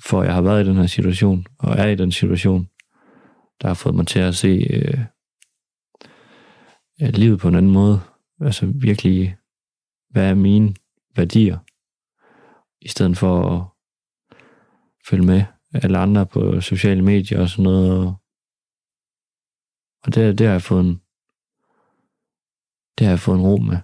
[0.05, 2.69] for, at jeg har været i den her situation, og er i den situation,
[3.63, 4.99] der har fået mig til at se øh,
[7.01, 8.01] livet på en anden måde.
[8.41, 9.37] Altså virkelig,
[10.11, 10.75] hvad er mine
[11.17, 11.59] værdier?
[12.81, 13.67] I stedet for at
[15.09, 18.17] følge med alle andre på sociale medier og sådan noget.
[20.05, 21.01] Og det, det har jeg fået en,
[22.99, 23.79] det har jeg fået en ro med.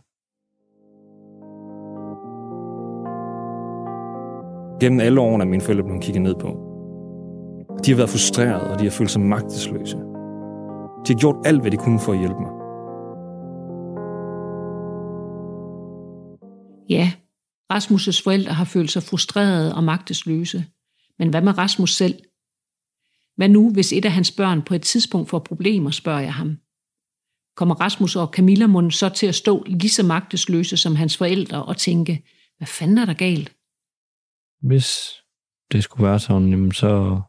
[4.80, 6.48] Gennem alle årene er mine forældre blevet kigget ned på.
[7.84, 9.96] De har været frustrerede, og de har følt sig magtesløse.
[11.04, 12.52] De har gjort alt, hvad de kunne for at hjælpe mig.
[16.88, 17.12] Ja,
[17.72, 20.64] Rasmus' forældre har følt sig frustrerede og magtesløse.
[21.18, 22.14] Men hvad med Rasmus selv?
[23.36, 26.56] Hvad nu, hvis et af hans børn på et tidspunkt får problemer, spørger jeg ham.
[27.60, 31.64] Kommer Rasmus og Camilla Mund så til at stå lige så magtesløse som hans forældre
[31.64, 32.24] og tænke,
[32.58, 33.56] hvad fanden er der galt?
[34.60, 35.12] Hvis
[35.72, 37.20] det skulle være sådan, jamen så,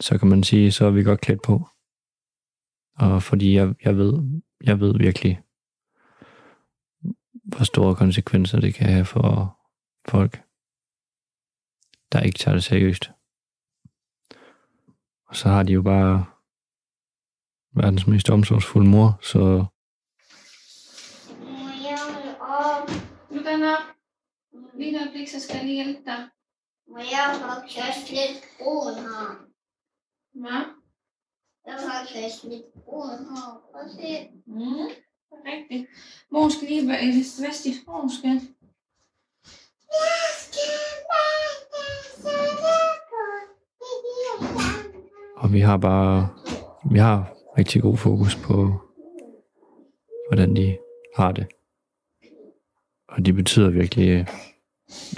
[0.00, 1.68] så kan man sige, så er vi godt klædt på.
[2.98, 5.40] Og fordi jeg, jeg, ved, jeg ved virkelig,
[7.44, 9.58] hvor store konsekvenser det kan have for
[10.08, 10.42] folk,
[12.12, 13.10] der ikke tager det seriøst.
[15.28, 16.31] Og så har de jo bare
[17.74, 19.64] verdens mest omsorgsfulde mor, så
[23.30, 23.84] Du den op.
[24.74, 26.28] Lige et øjeblik, så skal jeg lige hjælpe dig.
[26.88, 29.46] Må jeg faktisk også lidt brun her?
[30.40, 30.62] Hvad?
[31.66, 33.62] Jeg har faktisk lidt brun her.
[33.72, 34.28] Prøv at se.
[34.46, 34.88] Mm.
[35.46, 35.86] Rigtigt.
[36.30, 37.00] Mor skal lige være
[37.46, 38.40] vaske dit hår, skal.
[39.92, 40.82] Jeg skal
[45.36, 46.28] og vi har bare
[46.90, 48.80] vi har rigtig god fokus på,
[50.28, 50.78] hvordan de
[51.16, 51.46] har det.
[53.08, 54.26] Og de betyder virkelig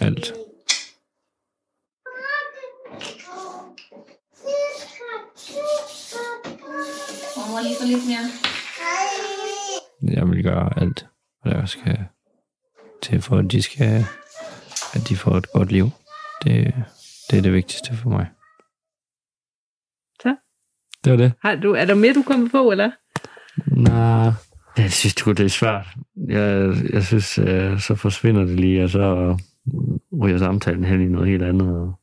[0.01, 0.35] alt.
[7.37, 8.27] Mor lige få lidt mere.
[10.17, 11.07] Jeg vil gøre alt,
[11.43, 11.99] hvad der skal
[13.03, 14.05] til for, at de skal,
[14.95, 15.91] at de får et godt liv.
[16.45, 16.75] Det,
[17.31, 18.27] det er det vigtigste for mig.
[21.05, 21.33] Det var det.
[21.43, 22.91] Har du, er der mere, du kommer på, eller?
[23.67, 24.33] Nej,
[24.77, 25.87] jeg synes det er svært.
[26.29, 29.39] Jeg, jeg synes, øh, så forsvinder det lige, og så,
[30.23, 31.69] ryger samtalen hen i noget helt andet.
[31.69, 31.95] og-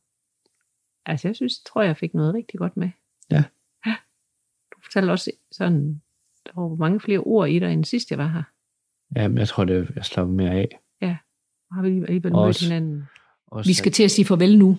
[1.06, 2.90] Altså, jeg synes, tror, jeg fik noget rigtig godt med.
[3.30, 3.42] Ja.
[3.86, 3.94] Ja.
[4.72, 6.00] Du fortalte også sådan,
[6.46, 8.42] der var mange flere ord i dig, end sidst jeg var her.
[9.16, 10.68] Ja, men jeg tror, det jeg slapper mere af.
[11.70, 13.02] Og har vi alligevel mødt hinanden.
[13.46, 14.78] Også Vi skal til at sige farvel nu.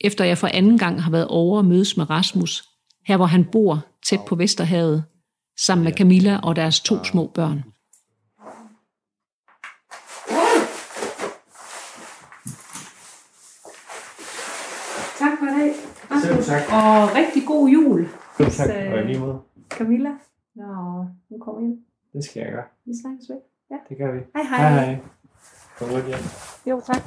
[0.00, 2.64] Efter jeg for anden gang har været over og mødes med Rasmus,
[3.06, 5.04] her hvor han bor tæt på Vesterhavet,
[5.66, 7.62] sammen med Camilla og deres to små børn.
[15.18, 15.74] Tak for i dag.
[16.44, 16.62] Tak.
[16.72, 18.08] Og rigtig god jul.
[18.50, 18.68] tak.
[18.70, 19.40] øh, Og i lige måde.
[19.70, 20.10] Camilla,
[20.54, 21.78] når hun kommer ind.
[22.12, 22.64] Det skal jeg gøre.
[22.86, 23.36] Vi snakkes ved.
[23.88, 24.20] Det gør vi.
[24.34, 24.98] Hej hej.
[25.78, 26.18] Kom godt hjem.
[26.66, 27.02] Jo, tak.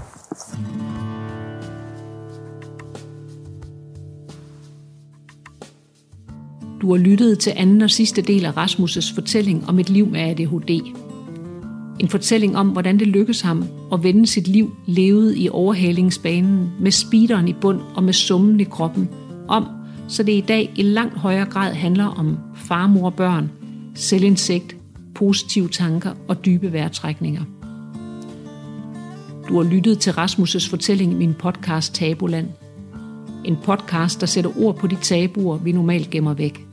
[6.82, 10.20] Du har lyttet til anden og sidste del af Rasmus' fortælling om et liv med
[10.20, 10.82] ADHD.
[12.00, 16.92] En fortælling om, hvordan det lykkedes ham at vende sit liv levet i overhalingsbanen med
[16.92, 19.10] speederen i bund og med summen i kroppen,
[19.48, 19.68] om,
[20.08, 23.52] så det i dag i langt højere grad handler om far, mor og børn,
[23.96, 24.76] selvindsigt,
[25.16, 27.42] positive tanker og dybe vejrtrækninger.
[29.50, 32.48] Du har lyttet til Rasmus' fortælling i min podcast Tabuland.
[33.46, 36.67] En podcast, der sætter ord på de tabuer, vi normalt gemmer væk.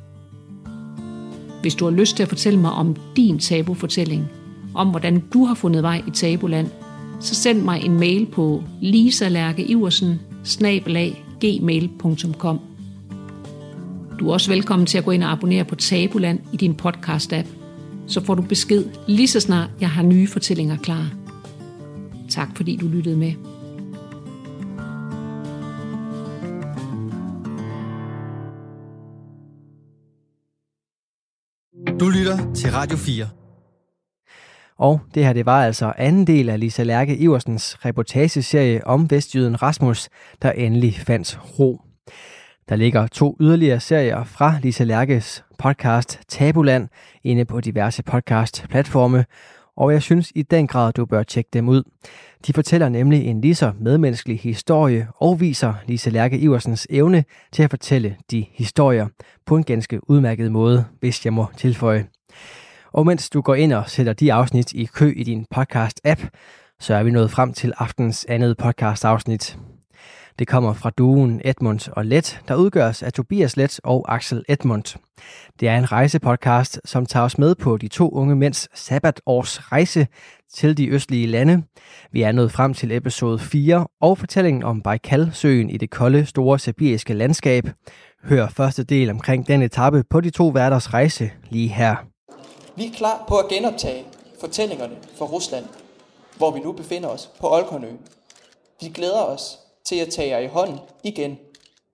[1.64, 4.30] Hvis du har lyst til at fortælle mig om din tabufortælling,
[4.74, 6.68] om hvordan du har fundet vej i Tabuland,
[7.20, 10.20] så send mig en mail på lisalærkeiversen
[11.40, 12.60] gmail.com.
[14.18, 17.46] Du er også velkommen til at gå ind og abonnere på Tabuland i din podcast-app,
[18.06, 21.10] så får du besked lige så snart jeg har nye fortællinger klar.
[22.30, 23.53] Tak fordi du lyttede med.
[32.24, 33.26] Lytter til Radio 4.
[34.78, 39.62] Og det her, det var altså anden del af Lisa Lærke Iversens reportageserie om Vestjyden
[39.62, 40.08] Rasmus,
[40.42, 41.80] der endelig fandt ro.
[42.68, 46.88] Der ligger to yderligere serier fra Lisa Lærkes podcast Tabuland
[47.24, 49.24] inde på diverse podcast-platforme,
[49.76, 51.82] og jeg synes i den grad, du bør tjekke dem ud.
[52.46, 57.62] De fortæller nemlig en lige så medmenneskelig historie og viser Lise Lærke Iversens evne til
[57.62, 59.06] at fortælle de historier
[59.46, 62.06] på en ganske udmærket måde, hvis jeg må tilføje.
[62.92, 66.28] Og mens du går ind og sætter de afsnit i kø i din podcast-app,
[66.80, 69.58] så er vi nået frem til aftens andet podcast-afsnit.
[70.38, 74.98] Det kommer fra duen Edmund og Let, der udgøres af Tobias Let og Axel Edmund.
[75.60, 80.06] Det er en rejsepodcast, som tager os med på de to unge mænds sabbatårs rejse
[80.54, 81.62] til de østlige lande.
[82.12, 86.58] Vi er nået frem til episode 4 og fortællingen om Baikalsøen i det kolde, store
[86.58, 87.64] sibiriske landskab.
[88.24, 91.96] Hør første del omkring den etape på de to værters rejse lige her.
[92.76, 94.04] Vi er klar på at genoptage
[94.40, 95.64] fortællingerne fra Rusland,
[96.36, 97.98] hvor vi nu befinder os på Olkonøen.
[98.80, 101.38] Vi glæder os til at tage jer i hånden igen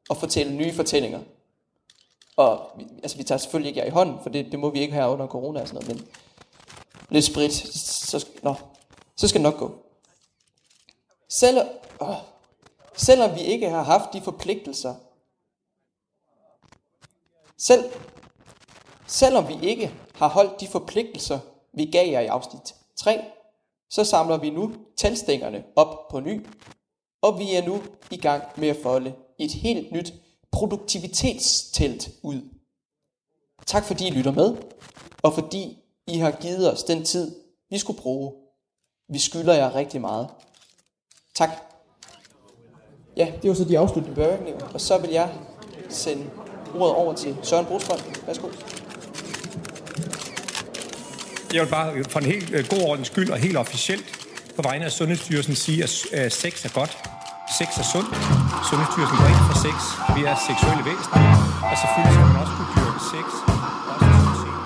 [0.08, 1.20] og fortælle nye fortællinger.
[2.36, 4.94] Og altså, vi tager selvfølgelig ikke jer i hånden, for det, det må vi ikke
[4.94, 6.08] have under corona og sådan noget, men
[7.08, 8.54] lidt sprit, så, nå,
[9.16, 9.74] så skal det nok gå.
[11.28, 11.58] Selv,
[12.00, 12.14] åh,
[12.96, 14.94] selvom vi ikke har haft de forpligtelser,
[17.58, 17.84] selv,
[19.10, 21.38] Selvom vi ikke har holdt de forpligtelser,
[21.72, 23.24] vi gav jer i afsnit 3,
[23.88, 26.46] så samler vi nu talstængerne op på ny,
[27.22, 30.14] og vi er nu i gang med at folde et helt nyt
[30.52, 32.40] produktivitetstelt ud.
[33.66, 34.56] Tak fordi I lytter med,
[35.22, 37.36] og fordi I har givet os den tid,
[37.70, 38.32] vi skulle bruge.
[39.08, 40.28] Vi skylder jer rigtig meget.
[41.34, 41.50] Tak.
[43.16, 45.34] Ja, det var så de afsluttende bemærkninger, og så vil jeg
[45.88, 46.30] sende
[46.74, 47.98] ordet over til Søren Brostrøm.
[48.26, 48.48] Værsgo.
[51.54, 54.04] Jeg vil bare for en helt øh, god ordens skyld og helt officielt
[54.56, 57.09] på vegne af Sundhedsstyrelsen sige, at sex er godt.
[57.58, 58.10] Sex er sundt.
[58.68, 59.76] Sundhedsstyrelsen går ind for sex.
[60.16, 61.20] Vi er seksuelle væsener.
[61.70, 63.26] Og selvfølgelig skal man også kunne dyrke sex.
[64.38, 64.58] Scene.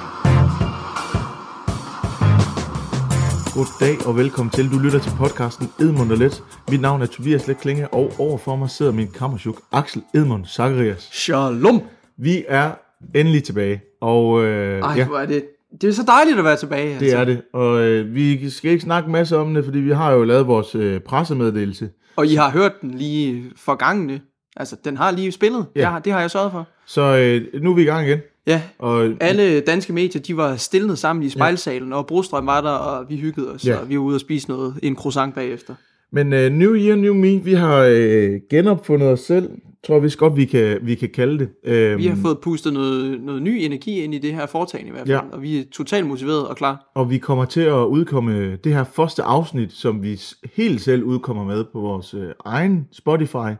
[3.57, 4.65] Goddag og velkommen til.
[4.73, 6.43] Du lytter til podcasten Edmund og Let.
[6.71, 11.09] Mit navn er Tobias Let Klinge, og overfor mig sidder min kammerchuk Axel Edmund Zacharias.
[11.13, 11.83] Shalom!
[12.17, 12.71] Vi er
[13.15, 15.45] endelig tilbage, og øh, Ej, ja, hvor er det...
[15.81, 16.89] Det er så dejligt at være tilbage.
[16.89, 17.05] altså.
[17.05, 17.43] det er det.
[17.53, 20.75] Og øh, vi skal ikke snakke masse om det, fordi vi har jo lavet vores
[20.75, 21.89] øh, pressemeddelelse.
[22.17, 24.21] Og I har hørt den lige forgangene.
[24.57, 25.67] Altså, den har lige spillet.
[25.77, 25.81] Ja.
[25.81, 25.91] Ja.
[25.91, 26.67] har, det har jeg sørget for.
[26.87, 28.19] Så øh, nu er vi i gang igen.
[28.47, 32.71] Ja, Og alle danske medier, de var stillet sammen i spejlsalen, og Brostrøm var der,
[32.71, 33.73] og vi hyggede os, Ja.
[33.73, 33.79] ja.
[33.79, 35.75] og vi var ude og spise noget, en croissant bagefter.
[36.13, 39.51] Men uh, New Year, New Me, vi har uh, genopfundet os selv.
[39.87, 41.49] Tror jeg vist godt, vi kan, vi kan kalde det.
[41.65, 44.93] Øhm, Vi har fået pustet noget, noget ny energi ind i det her foretagende i
[44.93, 45.37] hvert fald, Ja.
[45.37, 46.91] og vi er totalt motiveret og klar.
[46.95, 50.21] Og vi kommer til at udkomme det her første afsnit, som vi
[50.55, 53.53] helt selv udkommer med på vores øh, egen Spotify,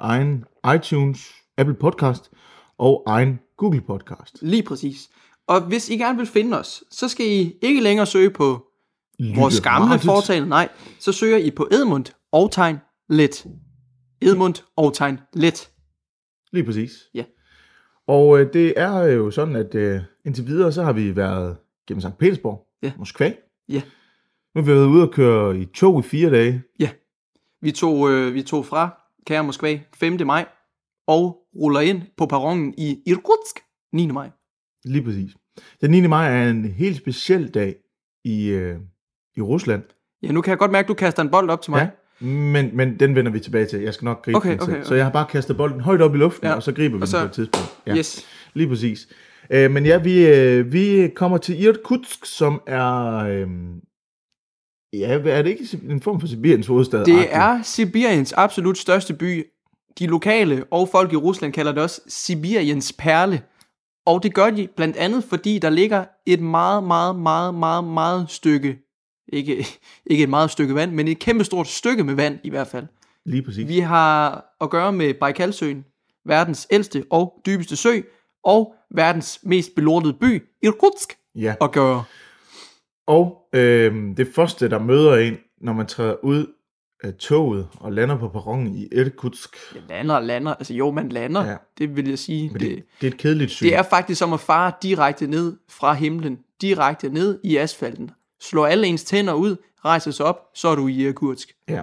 [0.00, 0.44] egen
[0.76, 2.30] iTunes, Apple Podcast
[2.78, 4.38] og egen Google Podcast.
[4.42, 5.08] Lige præcis.
[5.48, 8.64] Og hvis I gerne vil finde os, så skal I ikke længere søge på
[9.36, 10.68] vores gamle foretagende, nej.
[11.00, 12.76] Så søger I på Edmund og tegn
[13.08, 13.46] let.
[14.24, 15.70] Edmund og tegn let.
[16.52, 16.92] Lige præcis.
[17.14, 17.24] Ja.
[18.06, 21.56] Og øh, det er jo sådan, at øh, indtil videre, så har vi været
[21.88, 22.18] gennem St.
[22.18, 22.92] Petersborg, Ja.
[22.98, 23.32] Moskva.
[23.68, 23.82] Ja.
[24.54, 26.62] Nu har vi været ude og køre i tog i fire dage.
[27.60, 30.26] Vi tog, øh, vi tog fra Kære Moskva 5.
[30.26, 30.46] maj
[31.06, 33.58] og ruller ind på perronen i Irkutsk
[33.92, 34.06] 9.
[34.06, 34.30] maj.
[34.84, 35.30] Lige præcis.
[35.80, 36.06] Den 9.
[36.06, 37.76] maj er en helt speciel dag
[38.24, 38.76] i, øh,
[39.36, 39.82] i Rusland.
[40.22, 41.78] Ja, nu kan jeg godt mærke, at du kaster en bold op til mig.
[41.80, 41.90] Ja,
[42.20, 43.80] men, men den vender vi tilbage til.
[43.80, 44.72] Jeg skal nok gribe Okay, den til.
[44.74, 46.54] okay, Så jeg har bare kastet bolden højt op i luften, Ja.
[46.54, 47.68] og så griber vi Og så- den på et tidspunkt.
[47.86, 48.26] Ja, Yes.
[48.54, 49.08] lige præcis.
[49.50, 53.14] Øh, men ja, vi, øh, vi kommer til Irkutsk, som er...
[53.16, 53.46] Øh,
[54.92, 57.04] ja, er det ikke en form for Sibiriens hovedstad?
[57.04, 59.44] Det er Sibiriens absolut største by.
[59.98, 63.42] De lokale og folk i Rusland kalder det også Sibiriens perle.
[64.06, 68.26] Og det gør de blandt andet, fordi der ligger et meget, meget, meget, meget, meget
[68.28, 68.76] stykke,
[69.28, 69.66] ikke,
[70.06, 72.86] ikke et meget stykke vand, men et kæmpe stort stykke med vand i hvert fald.
[73.26, 73.68] Lige præcis.
[73.68, 75.84] Vi har at gøre med Baikalsøen,
[76.24, 78.00] verdens ældste og dybeste sø,
[78.44, 81.54] og verdens mest belortede by, Irkutsk, Ja.
[81.60, 82.04] at gøre.
[83.06, 86.46] Og øh, det første, der møder en, når man træder ud
[87.04, 91.08] af toget og lander på perronen i Irkutsk, Jeg lander og lander, altså jo, man
[91.08, 91.50] lander, Ja.
[91.50, 91.56] ja.
[91.78, 92.50] det vil jeg sige.
[92.52, 93.66] men det, det er et kedeligt syn.
[93.66, 98.10] Det er faktisk som at fare direkte ned fra himlen, direkte ned i asfalten.
[98.50, 101.52] Slå alle ens tænder ud, rejse sig op, så er du i Irkutsk.
[101.68, 101.82] Ja.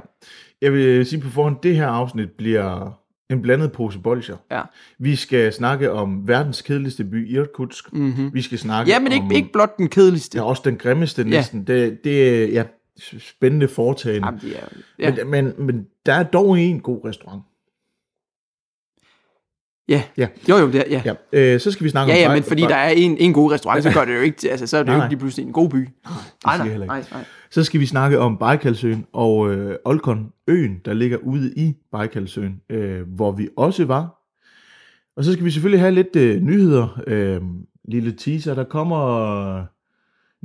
[0.61, 2.97] Jeg vil sige på forhånd, det her afsnit bliver
[3.29, 4.37] en blandet pose bolcher.
[4.51, 4.61] Ja.
[4.99, 7.93] Vi skal snakke om verdens kedeligste by, Irkutsk.
[7.93, 8.33] Mm-hmm.
[8.33, 9.31] Vi skal snakke Ja, men ikke, om...
[9.31, 10.37] ikke blot den kedeligste.
[10.37, 11.27] Ja, også den grimmeste Ja.
[11.29, 11.63] næsten.
[11.67, 12.63] Det, det er ja,
[13.19, 14.27] spændende foretagende.
[14.27, 14.67] Jamen, det er,
[14.99, 15.23] ja.
[15.25, 17.41] Men, men, men der er dog en god restaurant.
[19.91, 20.03] Ja.
[20.17, 20.27] Ja.
[20.49, 21.01] Jo, jo, det er, ja.
[21.33, 22.31] Ja, øh, så skal vi snakke Ja, om...
[22.31, 24.67] ja, men fordi der er en, en god restaurant, så gør det jo ikke, altså
[24.67, 25.75] så er det Nej, jo ikke lige pludselig en god by.
[26.45, 27.03] Nej, nej, nej, nej.
[27.51, 32.61] Så skal vi snakke om Baikalsøen og øh, Olkon øen, der ligger ude i Baikalsøen,
[32.69, 34.17] øh, hvor vi også var.
[35.17, 37.01] Og så skal vi selvfølgelig have lidt øh, nyheder.
[37.07, 37.41] Øh,
[37.87, 39.65] lille teaser, der kommer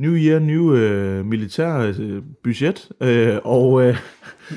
[0.00, 3.96] New Year, New øh, militær øh, budget, øh, og, øh,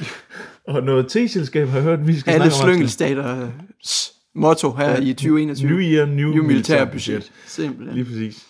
[0.68, 2.82] og noget te-selskab har jeg hørt, vi skal Alle snakke om.
[2.82, 2.96] Axel.
[2.98, 5.72] slyngelstaters motto her i 2021.
[5.72, 7.32] New Year, New, New militær budget.
[7.46, 7.96] Simpelthen.
[7.96, 8.48] Lige præcis.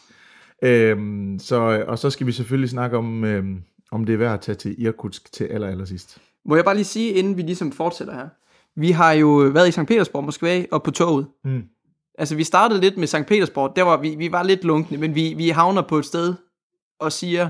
[0.63, 4.41] Øhm, så, og så skal vi selvfølgelig snakke om, øhm, om det er værd at
[4.41, 6.17] tage til Irkutsk til aller, aller sidst.
[6.45, 8.27] Må jeg bare lige sige, inden vi ligesom fortsætter her.
[8.79, 9.87] Vi har jo været i St.
[9.87, 11.27] Petersborg, Moskva og på toget.
[11.43, 11.63] Mm.
[12.17, 13.25] Altså, vi startede lidt med St.
[13.27, 13.75] Petersborg.
[13.75, 16.33] Der var vi, vi var lidt lunkne, men vi, vi havner på et sted
[16.99, 17.49] og siger,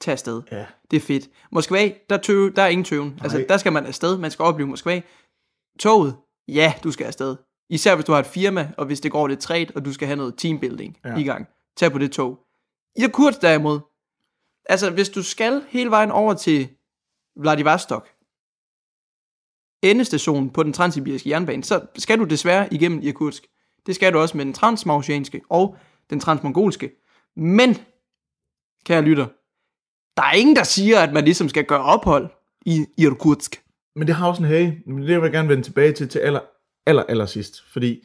[0.00, 0.42] tag afsted.
[0.52, 0.64] Ja.
[0.90, 1.28] Det er fedt.
[1.52, 3.18] Moskva, der, tøve, der er ingen tøven.
[3.22, 4.18] Altså, der skal man afsted.
[4.18, 5.00] Man skal opleve Moskva.
[5.80, 6.16] Toget,
[6.48, 7.36] ja, du skal afsted.
[7.70, 10.06] Især hvis du har et firma, og hvis det går lidt træt, og du skal
[10.06, 11.16] have noget teambuilding Ja.
[11.16, 11.46] i gang.
[11.76, 12.38] Tag på det tog.
[12.98, 13.80] Irkutsk derimod.
[14.68, 16.68] Altså, hvis du skal hele vejen over til
[17.36, 18.08] Vladivostok,
[19.82, 23.46] endestationen på den transsibiriske jernbane, så skal du desværre igennem Irkutsk.
[23.86, 25.76] Det skal du også med den transmaoceanske og
[26.10, 26.90] den transmongolske.
[27.36, 27.74] Men,
[28.84, 29.26] kære lytter,
[30.16, 32.30] der er ingen, der siger, at man ligesom skal gøre ophold
[32.66, 33.62] i Irkutsk.
[33.96, 34.82] Men det har også en hage.
[34.86, 36.40] Men Det vil jeg gerne vende tilbage til til aller,
[36.86, 37.62] aller, aller sidst.
[37.72, 38.04] Fordi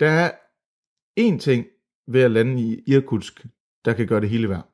[0.00, 0.30] der er
[1.20, 1.66] én ting
[2.06, 3.46] ved at lande i Irkutsk,
[3.84, 4.68] der kan gøre det hele værd.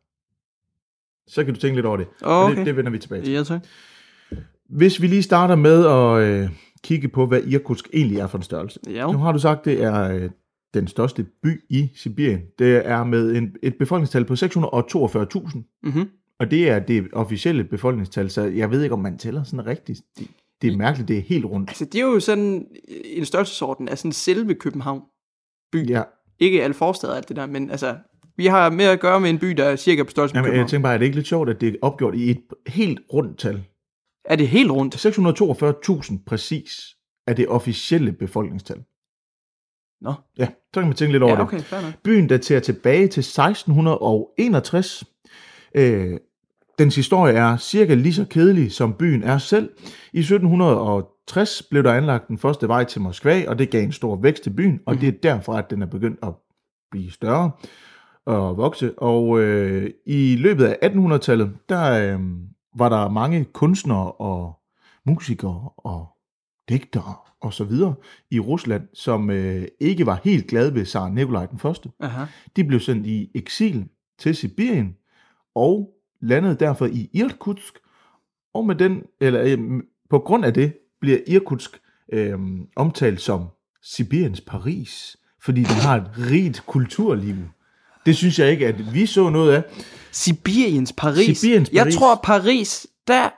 [1.27, 2.07] Så kan du tænke lidt over det.
[2.21, 2.57] Men Okay.
[2.57, 3.33] Det, det vender vi tilbage til.
[3.33, 3.67] Ja, tak.
[4.69, 6.51] Hvis vi lige starter med at øh,
[6.83, 8.81] kigge på, hvad Irkutsk egentlig er for en størrelse.
[8.87, 9.13] Ja.
[9.13, 10.31] Nu har du sagt, det er øh,
[10.75, 12.41] den største by i Sibirien.
[12.59, 15.81] Det er med en, et befolkningstal på 642.000.
[15.83, 16.09] Mm-hmm.
[16.39, 20.01] Og det er det officielle befolkningstal, så jeg ved ikke, om man tæller sådan rigtigt.
[20.63, 21.71] Det, det er mærkeligt, det er helt rundt.
[21.71, 22.67] Altså, det er jo sådan
[23.05, 25.03] en størrelsesorden af sådan selve København.
[25.73, 25.89] By.
[25.91, 26.03] Ja,
[26.39, 27.97] Ikke alle forsteder og alt det der, men altså,
[28.37, 30.47] vi har med at gøre med en by, der er cirka på størrelse med Jamen,
[30.47, 30.69] jeg København.
[30.69, 33.39] tænker bare, er det ikke lidt sjovt, at det er opgjort i et helt rundt
[33.39, 33.65] tal?
[34.25, 35.07] Er det helt rundt?
[35.07, 36.97] 642.000 præcis
[37.27, 38.85] er det officielle befolkningstal.
[40.01, 40.13] Nå.
[40.39, 41.47] Ja, så kan man tænke lidt over Ja, det.
[41.47, 41.95] okay, nok.
[42.05, 45.05] Byen daterer tilbage til 1661.
[45.75, 46.19] Øh,
[46.79, 49.71] dens historie er cirka lige så kedelig, som byen er selv.
[50.13, 54.17] I 1760 blev der anlagt den første vej til Moskva, og det gav en stor
[54.17, 56.35] vækst til byen, og det er derfra, at den er begyndt at
[56.91, 57.51] blive større
[58.27, 58.99] og vokse.
[58.99, 62.21] Og øh, i løbet af 1800-tallet, der øh,
[62.77, 64.59] var der mange kunstnere og
[65.07, 66.07] musikere og
[66.69, 67.95] digtere og så videre
[68.31, 71.91] i Rusland, som øh, ikke var helt glade ved Tsar Nikolaj den første.
[72.01, 72.25] Aha.
[72.57, 74.97] De blev sendt i eksil til Sibirien
[75.55, 77.75] og landede derfor i Irkutsk.
[78.55, 79.59] Og med den, eller, øh,
[80.11, 81.71] på grund af det bliver Irkutsk
[82.13, 82.33] øh,
[82.77, 83.45] omtalt som
[83.83, 87.35] Sibiriens Paris, fordi den har et rigt kulturliv.
[88.07, 89.63] Det synes jeg ikke, at vi så noget af.
[90.13, 91.39] Sibiriens Paris.
[91.39, 91.95] Sibiriens Jeg Paris.
[91.95, 93.29] tror, Paris, der,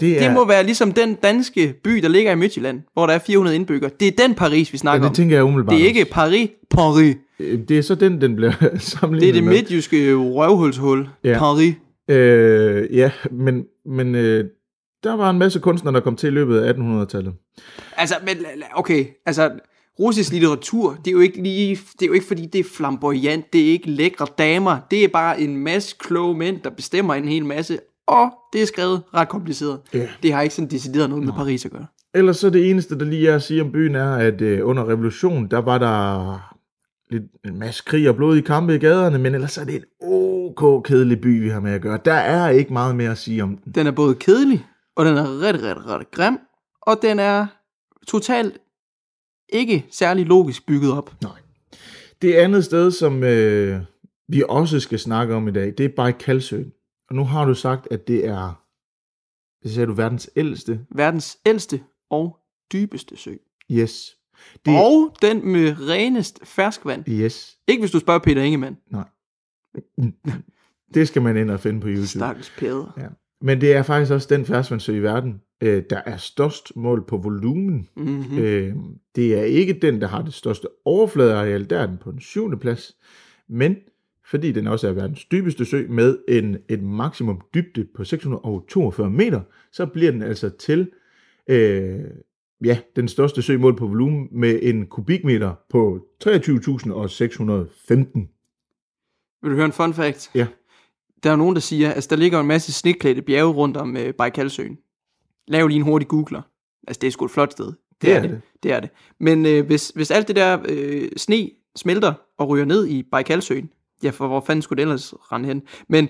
[0.00, 3.18] Det, det må være ligesom den danske by, der ligger i Midtjylland, hvor der er
[3.18, 3.90] 400 indbyggere.
[4.00, 5.14] Det er den Paris, vi ja, snakker det om.
[5.14, 5.74] tænker jeg umiddelbart.
[5.76, 7.16] Det er ikke Paris, Paris.
[7.40, 11.08] Øh, Det er så den, den bliver sammenlignet Det er det midtjyske røvhulshul.
[11.24, 11.38] Ja.
[11.38, 11.74] Paris.
[12.08, 14.44] Øh, ja, men, men øh,
[15.04, 17.34] der var en masse kunstnere, der kom til i løbet af 1800-tallet.
[17.96, 18.36] Altså, men,
[18.74, 19.50] okay, altså,
[20.00, 23.52] russisk litteratur, det er jo ikke lige, det er jo ikke fordi, det er flamboyant,
[23.52, 27.28] det er ikke lækre damer, det er bare en masse kloge mænd, der bestemmer en
[27.28, 29.80] hel masse, og det er skrevet ret kompliceret.
[29.94, 30.08] Ja.
[30.22, 31.86] Det har ikke sådan decideret noget med Paris at gøre.
[32.14, 34.88] Ellers så det eneste, der lige er at sige om byen, er, at øh, under
[34.88, 36.53] revolutionen, der var der
[37.14, 39.84] lidt, en masse krig og blod i kampe i gaderne, men ellers er det en
[40.00, 41.98] ok kedelig by, vi har med at gøre.
[42.04, 43.72] Der er ikke meget mere at sige om den.
[43.72, 46.38] Den er både kedelig, og den er ret, ret, ret grim,
[46.82, 47.46] og den er
[48.06, 48.58] totalt
[49.48, 51.14] ikke særlig logisk bygget op.
[52.22, 53.80] Det andet sted, som øh,
[54.28, 56.72] vi også skal snakke om i dag, det er Baikalsøen.
[57.08, 58.64] Og nu har du sagt, at det er,
[59.62, 60.80] det sagde du, verdens ældste.
[60.94, 62.38] Verdens ældste og
[62.72, 63.34] dybeste sø.
[63.70, 64.16] Yes.
[64.66, 64.78] Det...
[64.78, 67.08] Og den med renest ferskvand.
[67.08, 67.58] Yes.
[67.68, 68.76] Ikke hvis du spørger Peter Ingemann.
[68.90, 69.04] Nej.
[70.94, 72.06] Det skal man ind og finde på YouTube.
[72.06, 72.94] Stakkels Peder.
[72.98, 73.06] Ja.
[73.40, 77.16] Men det er faktisk også den ferskvandssø i verden, øh, der er størst mål på
[77.16, 77.88] volumen.
[77.96, 78.38] Mhm.
[78.38, 78.74] Øh,
[79.16, 82.56] det er ikke den, der har det største overfladeareal, der er den på den syvende
[82.56, 82.96] plads.
[83.48, 83.76] Men
[84.26, 89.40] fordi den også er verdens dybeste sø med en, et maksimum dybde på 642 meter,
[89.72, 90.90] så bliver den altså til
[91.48, 92.00] øh,
[92.64, 96.30] ja, den største sø på volumen med en kubikmeter på 23.615.
[99.42, 100.30] Vil du høre en fun fact?
[100.34, 100.46] Ja.
[101.22, 103.96] Der er nogen, der siger, at altså, der ligger en masse sneklædte bjerge rundt om
[103.96, 104.78] øh, Baikalsøen.
[105.48, 106.42] Lav lige en hurtig googler.
[106.88, 107.72] Altså, det er sgu et flot sted.
[108.02, 108.40] Det er det.
[108.62, 108.90] Det er det.
[109.20, 113.70] Men øh, hvis, hvis alt det der øh, sne smelter og ryger ned i Baikalsøen,
[114.02, 115.62] ja, for hvor fanden skulle det ellers rende hen?
[115.88, 116.08] Men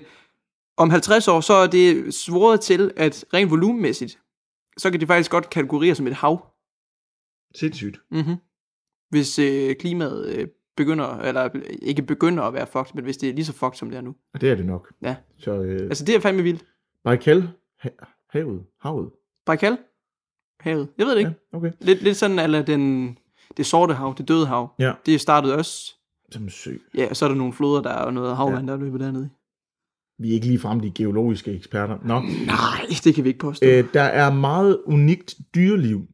[0.77, 4.19] om 50 år, så er det svoret til, at rent volumenmæssigt,
[4.77, 6.45] så kan det faktisk godt kategoriseres som et hav.
[7.55, 7.97] Sindssygt.
[8.11, 8.35] Mm-hmm.
[9.09, 10.47] Hvis øh, klimaet øh,
[10.77, 11.49] begynder, eller
[11.81, 14.01] ikke begynder at være fucked, men hvis det er lige så fucked, som det er
[14.01, 14.15] nu.
[14.33, 14.93] Og det er det nok.
[15.01, 15.15] Ja.
[15.37, 16.65] Så, øh, Altså, det er fandme vildt.
[17.03, 17.49] Baikal,
[17.79, 17.89] ha-
[18.29, 19.11] havet, havet.
[19.45, 19.77] Baikal?
[20.59, 20.89] Havet?
[20.97, 21.33] Jeg ved det ikke.
[21.53, 21.71] Ja, okay.
[21.79, 23.17] Lidt, lidt sådan, eller den,
[23.57, 24.73] det sorte hav, det døde hav.
[24.79, 24.93] Ja.
[25.05, 25.95] Det startede også.
[26.31, 26.77] Som sø.
[26.95, 28.71] Ja, og så er der nogle floder, der er og noget havvand, ja.
[28.73, 29.29] der løber dernede.
[30.19, 31.97] Vi er ikke lige frem de geologiske eksperter.
[32.05, 32.19] Nå.
[32.45, 33.65] Nej, det kan vi ikke påstå.
[33.65, 36.07] Øh, der er meget unikt dyreliv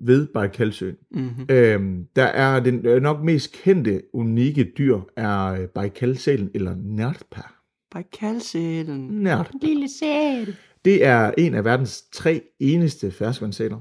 [0.00, 0.96] ved Baikalsøen.
[1.10, 1.46] Mhm.
[1.48, 7.42] Øhm, der er den øh, nok mest kendte unikke dyr er øh, Baikalsælen eller nærtpa.
[7.90, 9.08] Baikalsælen.
[9.10, 9.50] Nært.
[9.62, 10.56] Lille sæl.
[10.84, 13.78] Det er en af verdens tre eneste ferskvandssæler.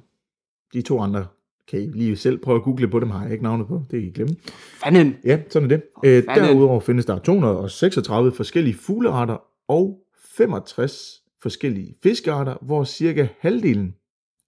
[0.73, 1.25] De to andre
[1.67, 3.81] kan I lige selv prøve at google på dem, har jeg ikke navnet på.
[3.91, 4.35] Det kan I glemme.
[4.83, 5.15] Fanden.
[5.25, 5.83] Ja, sådan er det.
[6.05, 6.43] Øh, fanden.
[6.43, 9.37] derudover findes der 236 forskellige fuglearter
[9.67, 13.95] og 65 forskellige fiskearter, hvor cirka halvdelen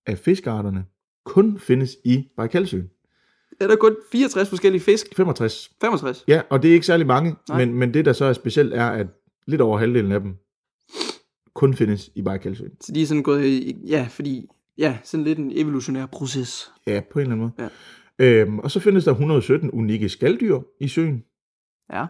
[0.05, 0.85] af fiskearterne
[1.25, 2.89] kun findes i Baikalsøen.
[3.59, 5.15] Er der kun 64 forskellige fisk?
[5.15, 5.71] 65.
[5.81, 6.23] 65.
[6.27, 7.65] Ja, og det er ikke særlig mange, Nej.
[7.65, 9.07] men, men det der så er specielt er, at
[9.47, 10.35] lidt over halvdelen af dem
[11.53, 12.71] kun findes i Baikalsøen.
[12.81, 14.47] Så de er sådan gået i, ja, fordi,
[14.77, 16.71] ja, sådan lidt en evolutionær proces.
[16.87, 17.69] Ja, på en eller anden måde.
[18.19, 18.41] Ja.
[18.41, 21.23] Øhm, og så findes der 117 unikke skalddyr i søen.
[21.93, 22.05] Ja.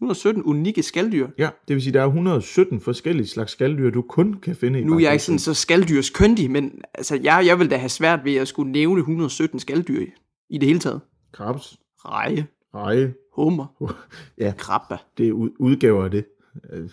[0.00, 1.28] 117 unikke skalddyr.
[1.38, 4.84] Ja, det vil sige, der er 117 forskellige slags skalddyr, du kun kan finde i
[4.84, 8.24] Nu er jeg ikke sådan så skaldyrskyndig, men altså, jeg, jeg vil da have svært
[8.24, 10.06] ved at skulle nævne 117 skalddyr i,
[10.50, 11.00] i det hele taget.
[11.32, 13.66] Krabs, Reje, reje, hummer,
[14.38, 14.96] ja, krabbe.
[15.18, 16.24] det er ud- udgaver af det.
[16.72, 16.90] Øh,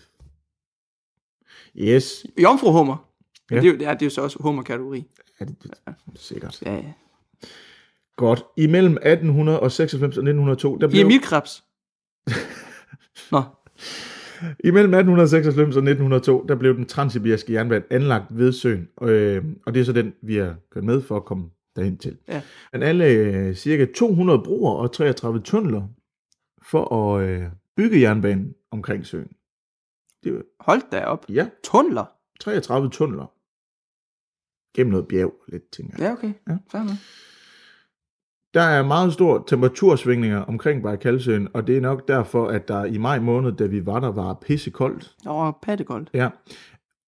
[1.76, 3.10] Yes, Jomfruhummer.
[3.52, 3.56] Ja.
[3.56, 5.04] Det, er jo, det, er, det er jo så også hummerkategori.
[5.40, 5.72] ja, det, det,
[6.16, 6.62] sikkert.
[6.66, 6.84] Ja, ja.
[8.16, 8.44] Godt.
[8.58, 10.98] Imellem 1896 og 1902, der blev...
[10.98, 11.64] Hiamilkrebs.
[13.32, 13.44] Nå,
[14.64, 19.80] Imellem 1896 og 1902, der blev den transsibiriske jernbane anlagt ved søen, øh, og det
[19.80, 22.18] er så den, vi har kørt med for at komme derhen til.
[22.28, 22.42] Ja.
[22.74, 25.88] Man anlagde øh, cirka 200 broer og 33 tunneler
[26.62, 27.44] for at øh,
[27.76, 29.32] bygge jernbanen omkring søen.
[30.24, 31.26] Det var, hold da op.
[31.30, 32.06] ja, Tunneler.
[32.40, 33.32] 33 tunneler.
[34.76, 36.06] Gennem noget bjerg, lidt tænker jeg.
[36.06, 36.34] Ja, okay.
[36.50, 36.58] Ja.
[36.72, 36.82] Fair.
[38.54, 42.98] Der er meget store temperatursvingninger omkring Baikalsøen, og det er nok derfor, at der i
[42.98, 45.16] maj måned, da vi var der, var pissekoldt.
[45.28, 46.10] Åh, pattekoldt.
[46.14, 46.30] Ja.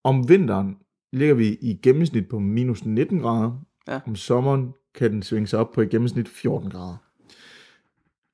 [0.04, 0.78] Om vinteren
[1.14, 3.52] ligger vi i gennemsnit på minus 19 grader,
[3.90, 4.00] Ja.
[4.08, 6.98] Om sommeren kan den svinge sig op på i gennemsnit 14 grader.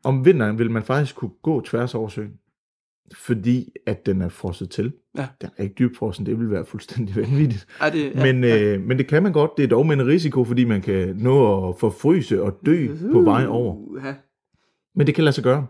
[0.03, 2.39] Om vinteren vil man faktisk kunne gå tværs over søen,
[3.13, 4.93] fordi at den er frosset til.
[5.17, 5.27] Ja.
[5.41, 7.67] Den er ikke dybfrossen, det vil være fuldstændig vanvittigt.
[7.81, 9.51] Ej, det, ja, Men, øh, men det kan man godt.
[9.57, 13.21] Det er dog med en risiko, fordi man kan nå at forfryse og dø på
[13.21, 13.75] vej over.
[13.75, 14.03] Uh,
[14.95, 15.67] Men det kan lade sig gøre.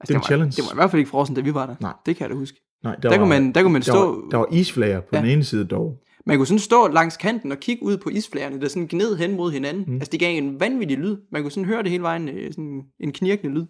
[0.00, 0.50] altså, det er en var, challenge.
[0.50, 1.74] Det var i hvert fald ikke frossen, da vi var der.
[1.80, 1.92] Nej.
[2.06, 2.58] Det kan jeg da huske.
[2.84, 5.18] Nej, Der kunne man- der kunne man der stå- Var, der var isflager på Ja.
[5.18, 5.24] ja.
[5.24, 5.98] den ene side dog.
[6.26, 9.36] Man kunne sådan stå langs kanten og kigge ud på isflagerne, der sådan gned hen
[9.36, 9.84] mod hinanden.
[9.86, 9.94] Mm.
[9.94, 11.16] Altså, det gav en vanvittig lyd.
[11.32, 13.66] Man kunne sådan høre det hele vejen, øh, sådan en knirkende lyd.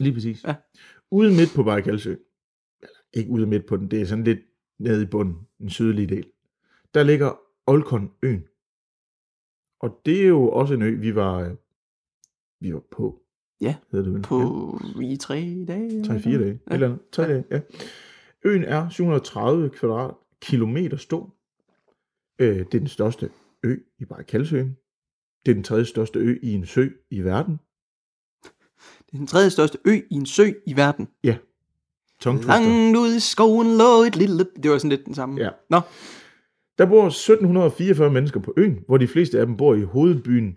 [0.00, 0.44] Lige præcis.
[0.46, 0.54] Ja.
[1.10, 2.16] Ude midt på Bajkalsø,
[2.82, 4.40] eller ikke ude midt på den, det er sådan lidt
[4.78, 6.26] nede i bunden, den sydlige del,
[6.94, 8.44] der ligger Olkon øen.
[9.80, 11.56] Og det er jo også en ø, vi var, øh,
[12.60, 13.22] vi var på.
[13.60, 14.22] Ja, hedder det vel.
[14.22, 15.96] På i tre dage.
[15.96, 16.60] Ja, 3-4 dage.
[16.68, 16.74] Ja.
[16.74, 17.00] Eller andet.
[17.12, 17.60] 3 dage, ja.
[18.44, 21.34] Øen er 730 kvadratkilometer stor.
[22.38, 23.30] Øh, det er den største
[23.62, 24.76] ø i Bajkalsøen.
[25.46, 27.60] Det er den tredje største ø i en sø i verden.
[29.10, 31.08] Det er den tredje største ø i en sø i verden.
[31.24, 31.36] Ja.
[32.20, 34.46] Tongue Langt ude i skoven lå et lille...
[34.62, 35.40] Det var sådan lidt den samme.
[35.40, 35.48] Ja.
[35.70, 35.80] Nå,
[36.78, 40.54] Der bor 1744 mennesker på øen, hvor de fleste af dem bor i hovedbyen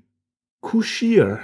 [0.63, 1.35] Kushir.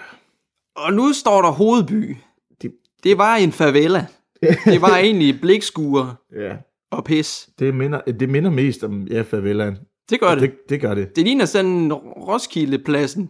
[0.76, 2.16] og nu står der hovedby.
[2.62, 4.06] Det- Det var en favela.
[4.66, 6.56] Det var egentlig blikskuer Ja.
[6.92, 7.50] og pis.
[7.60, 9.78] Det minder, det minder mest om ja, favelaen.
[10.10, 10.42] Det gør det.
[10.42, 11.16] Det, det gør det.
[11.16, 13.30] Det ligner sådan Roskildepladsen.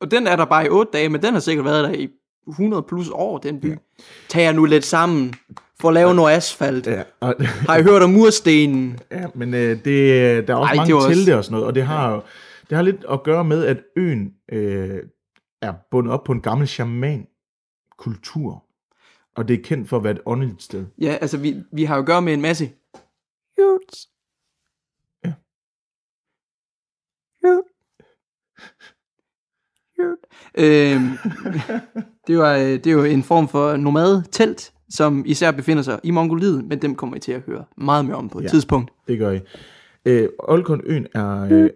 [0.00, 2.08] Og den er der bare i 8 dage, men den har sikkert været der i
[2.48, 3.66] 100 plus år, den by.
[3.70, 3.76] Ja.
[4.28, 5.34] Tag jer nu lidt sammen
[5.80, 6.86] for at lave noget asfalt.
[6.86, 7.34] Ja, og,
[7.68, 8.98] Har I hørt om murstenen?
[9.10, 11.52] ja men øh, det, der er også Ej, det mange til også- det og sådan
[11.52, 12.22] noget, og det har jo
[12.70, 15.02] det har lidt at gøre med, at øen øh,
[15.62, 18.64] er bundet op på en gammel shaman-kultur.
[19.36, 20.86] Og det er kendt for at være et åndeligt sted.
[21.00, 22.70] Ja, altså vi, vi har jo at gøre med en masse
[23.58, 24.08] Yurts.
[25.24, 25.32] Ja.
[27.44, 27.64] Yurt.
[29.98, 30.18] Yurt.
[30.58, 31.08] Øhm,
[32.26, 36.10] det, var, øh, det er jo en form for nomad-telt, som især befinder sig i
[36.10, 38.48] Mongoliet, men dem kommer I til at høre meget mere om på et ja.
[38.48, 38.92] Tidspunkt.
[39.08, 39.40] Det gør I.
[40.04, 41.70] Øh, Olkonøen er, øh,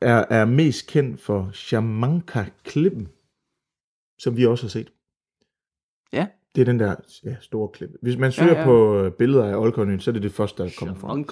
[0.00, 3.08] er, er mest kendt for Shamanka-klippen,
[4.18, 4.92] som vi også har set.
[6.12, 6.26] Ja.
[6.54, 7.98] Det er den der ja, store klippe.
[8.02, 10.62] Hvis man søger Ja, ja, på øh, billeder af Olkonøen, så er det det første,
[10.62, 11.24] der kommer frem.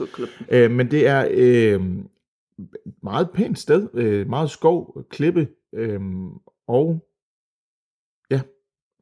[0.50, 1.86] Øh, men det er øh,
[2.86, 3.88] et meget pænt sted.
[3.94, 6.00] Øh, meget skov, klippe øh,
[6.68, 7.06] og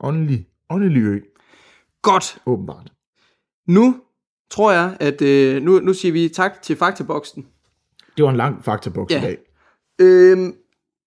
[0.01, 1.21] åndelig, åndelig ø,
[2.03, 2.39] Godt.
[2.47, 2.93] åbenbart.
[3.69, 4.01] Nu
[4.51, 7.47] tror jeg, at øh, nu, nu siger vi tak til Faktaboksen.
[8.17, 9.19] Det var en lang faktaboks Ja.
[9.19, 9.39] i dag.
[10.01, 10.55] Øhm,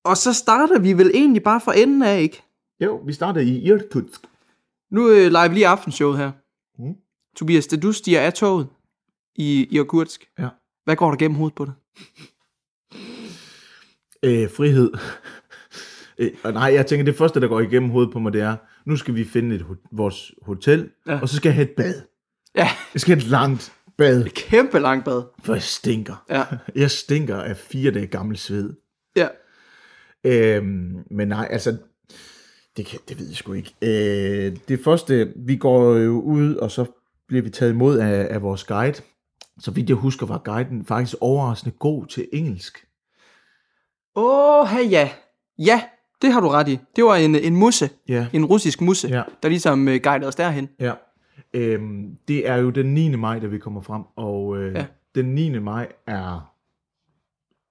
[0.06, 2.44] og så starter vi vel egentlig bare fra enden af, ikke?
[2.80, 4.22] Jo, vi starter i Irkutsk.
[4.92, 6.32] Nu øh, leger vi lige aftenshowet her.
[6.80, 6.94] Mm.
[7.36, 8.68] Tobias, da du stiger af toget
[9.36, 10.50] i Irkutsk, Ja.
[10.84, 11.74] hvad går der gennem hovedet på dig?
[14.24, 14.92] Øh, frihed.
[16.20, 18.56] Øh, nej, jeg tænker, det første, der går igennem hovedet på mig, det er,
[18.86, 21.20] nu skal vi finde et, vores hotel, ja.
[21.22, 21.94] og så skal jeg have et bad.
[22.56, 25.24] Ja, Jeg skal have et langt bad, et kæmpe langt bad.
[25.44, 26.26] for jeg stinker.
[26.30, 26.44] Ja,
[26.82, 28.74] Jeg stinker af fire dage gammel sved.
[29.16, 29.28] ja.
[30.24, 31.78] Øhm, men nej, altså,
[32.78, 33.74] det, kan, det ved jeg sgu ikke.
[33.82, 36.86] Øh, det første, vi går jo ud, og så
[37.28, 39.02] bliver vi taget imod af, af vores guide.
[39.60, 42.86] Så vidt jeg husker, var guiden faktisk overraskende god til engelsk.
[44.16, 45.10] Åh, oh, ja.
[45.60, 45.84] Ja,
[46.22, 46.80] det har du ret i.
[46.96, 49.22] Det var en, en musse, Ja, en russisk musse, Ja.
[49.44, 50.70] der ligesom øh, guidede os derhen.
[50.80, 50.94] ja.
[51.54, 53.16] Øhm, det er jo den 9.
[53.16, 54.86] maj, da vi kommer frem, og øh, Ja.
[55.16, 55.60] den 9.
[55.60, 56.54] maj er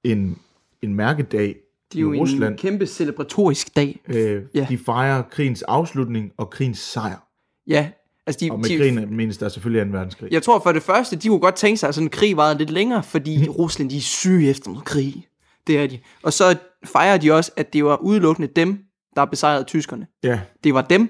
[0.04, 0.38] en,
[0.82, 1.56] en mærkedag
[1.92, 2.58] Det er jo i en Rusland.
[2.58, 4.00] kæmpe celebratorisk dag.
[4.08, 4.66] Øh, Ja.
[4.68, 7.26] De fejrer krigens afslutning og krigens sejr.
[7.66, 7.90] Ja,
[8.26, 9.96] altså de, Og med de, krigen menes der selvfølgelig 2.
[9.98, 10.32] verdenskrig.
[10.32, 12.58] Jeg tror for det første, de kunne godt tænke sig, at sådan en krig varede
[12.58, 15.26] lidt længere, fordi Rusland de er syge efter noget krig.
[15.66, 15.98] Det er de.
[16.22, 18.78] Og så fejrer de også, at det var udelukkende dem,
[19.16, 20.06] der besejrede tyskerne.
[20.24, 21.08] Ja, Det var dem.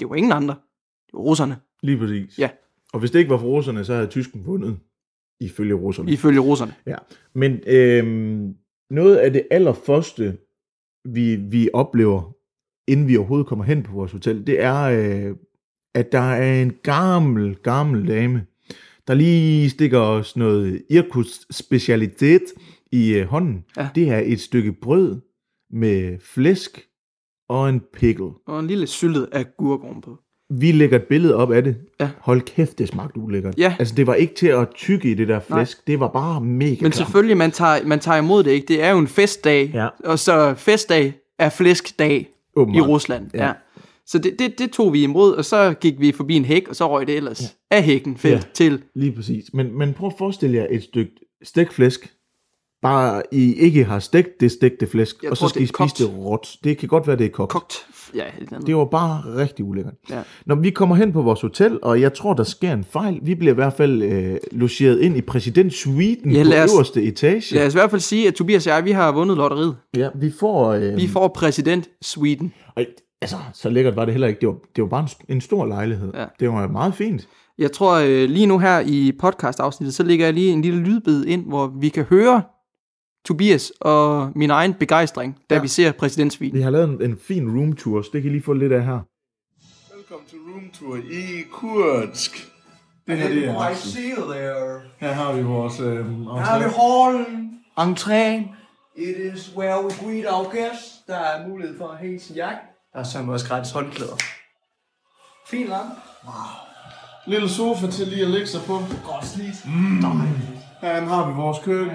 [0.00, 0.54] Det var ingen andre.
[1.06, 2.38] Det var russerne, lige præcis.
[2.38, 2.50] Ja.
[2.92, 4.78] Og hvis det ikke var for russerne, så havde tysken vundet,
[5.40, 6.10] ifølge russerne.
[6.12, 6.74] ifølge russerne.
[6.86, 6.96] Ja.
[7.34, 8.54] Men øhm,
[8.90, 10.38] noget af det allerførste,
[11.04, 12.32] vi, vi oplever,
[12.90, 15.36] inden vi overhovedet kommer hen på vores hotel, det er, øh,
[15.94, 18.46] at der er en gammel, gammel dame,
[19.06, 22.42] der lige stikker os noget Irkuts specialitet
[22.92, 23.64] i øh, hånden.
[23.76, 23.88] Ja.
[23.94, 25.20] Det er et stykke brød
[25.70, 26.84] med flæsk
[27.48, 28.30] og en pickle.
[28.46, 30.18] Og en lille syltet af gurkorn på.
[30.50, 31.76] Vi lægger et billede op af det.
[32.00, 32.10] Ja.
[32.18, 33.54] Hold kæft, det smagte ulækkert.
[33.58, 33.76] Ja.
[33.78, 35.86] Altså, det var ikke til at tykke i det der flæsk.
[35.86, 36.96] Det var bare mega Men klamt.
[36.96, 38.66] selvfølgelig, man tager, man tager imod det, ikke?
[38.68, 39.70] Det er jo en festdag.
[39.74, 39.88] Ja.
[40.04, 42.26] Og så festdag er flæskdag i
[42.56, 42.88] Åbenbart.
[42.88, 43.30] Rusland.
[43.34, 43.46] Ja.
[43.46, 43.52] Ja.
[44.06, 46.76] Så det, det, det tog vi imod, og så gik vi forbi en hæk, og
[46.76, 47.76] så røg det ellers ja.
[47.76, 48.36] af hækken fedt Ja.
[48.36, 48.42] ja.
[48.54, 48.82] til.
[48.94, 49.44] Lige præcis.
[49.54, 51.12] Men, men prøv at forestille jer et stykke
[51.42, 52.14] stegt flæsk
[52.82, 55.70] bare I ikke har stegt det stegte flæsk, Jeg og så tror, skal det I
[55.70, 55.90] er kogt.
[55.90, 56.48] spise det råt.
[56.64, 57.52] Det kan godt være, det er kogt.
[57.52, 57.74] Kogt.
[58.14, 58.24] Ja.
[58.66, 59.94] Det var bare rigtig ulækkert.
[60.10, 60.20] Ja.
[60.46, 63.18] Når vi kommer hen på vores hotel, og jeg tror, der sker en fejl.
[63.22, 67.02] Vi bliver i hvert fald øh, logeret ind i præsidentsuiten Ja, på lad os- øverste
[67.02, 67.54] etage.
[67.54, 69.76] Lad os i hvert fald sige, at Tobias og jeg, vi har vundet lotteriet.
[69.96, 70.72] Ja, vi får...
[70.72, 72.52] Øh, Vi får præsident Sweden.
[72.76, 72.84] Og,
[73.22, 74.40] altså, så lækkert var det heller ikke.
[74.40, 76.12] Det var, det var bare en, en stor lejlighed.
[76.14, 76.24] Ja.
[76.40, 77.28] Det var meget fint.
[77.58, 81.26] Jeg tror øh, lige nu her i podcast-afsnittet, så lægger jeg lige en lille lydbid
[81.26, 82.42] ind, hvor vi kan høre
[83.24, 85.58] Tobias og min egen begejstring, da Ja.
[85.58, 85.62] ja.
[85.62, 86.56] vi ser præsident Sweden.
[86.58, 88.84] Vi har lavet en, en fin roomtour, så det kan I lige få lidt af
[88.84, 89.00] her.
[89.96, 92.48] Velkommen til roomtour i Kursk.
[93.06, 93.92] Det her det er Axel.
[93.92, 94.80] see you there.
[94.98, 98.54] Her har vi vores øh, Her har vi hallen, entréen.
[98.96, 100.94] It is where we greet our guests.
[101.06, 102.60] Der er mulighed for at hænge sin jakke.
[102.92, 104.16] Der er så også gratis håndklæder.
[105.46, 105.94] Fin lampe.
[107.26, 108.72] lille sofa til lige at lægge sig på.
[109.04, 109.56] Godt slidt.
[110.80, 111.94] Her har vi vores køkken.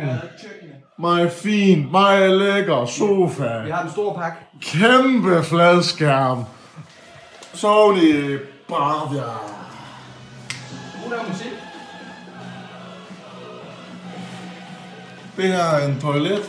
[0.98, 3.64] Meget fint, meget lækker sofa.
[3.64, 4.38] Vi har en stor pakke.
[4.62, 6.46] Kæmpe fladskærm.
[7.54, 9.22] Sony Bravia.
[11.04, 11.52] Nu der musik.
[15.38, 16.44] Det her er en toilet.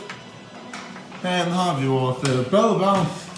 [1.23, 3.31] Her har vi vores øh, badeværelse.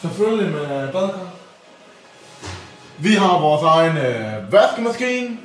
[0.00, 1.30] Selvfølgelig med badekar.
[2.98, 5.38] Vi har vores egen øh, vaskemaskine.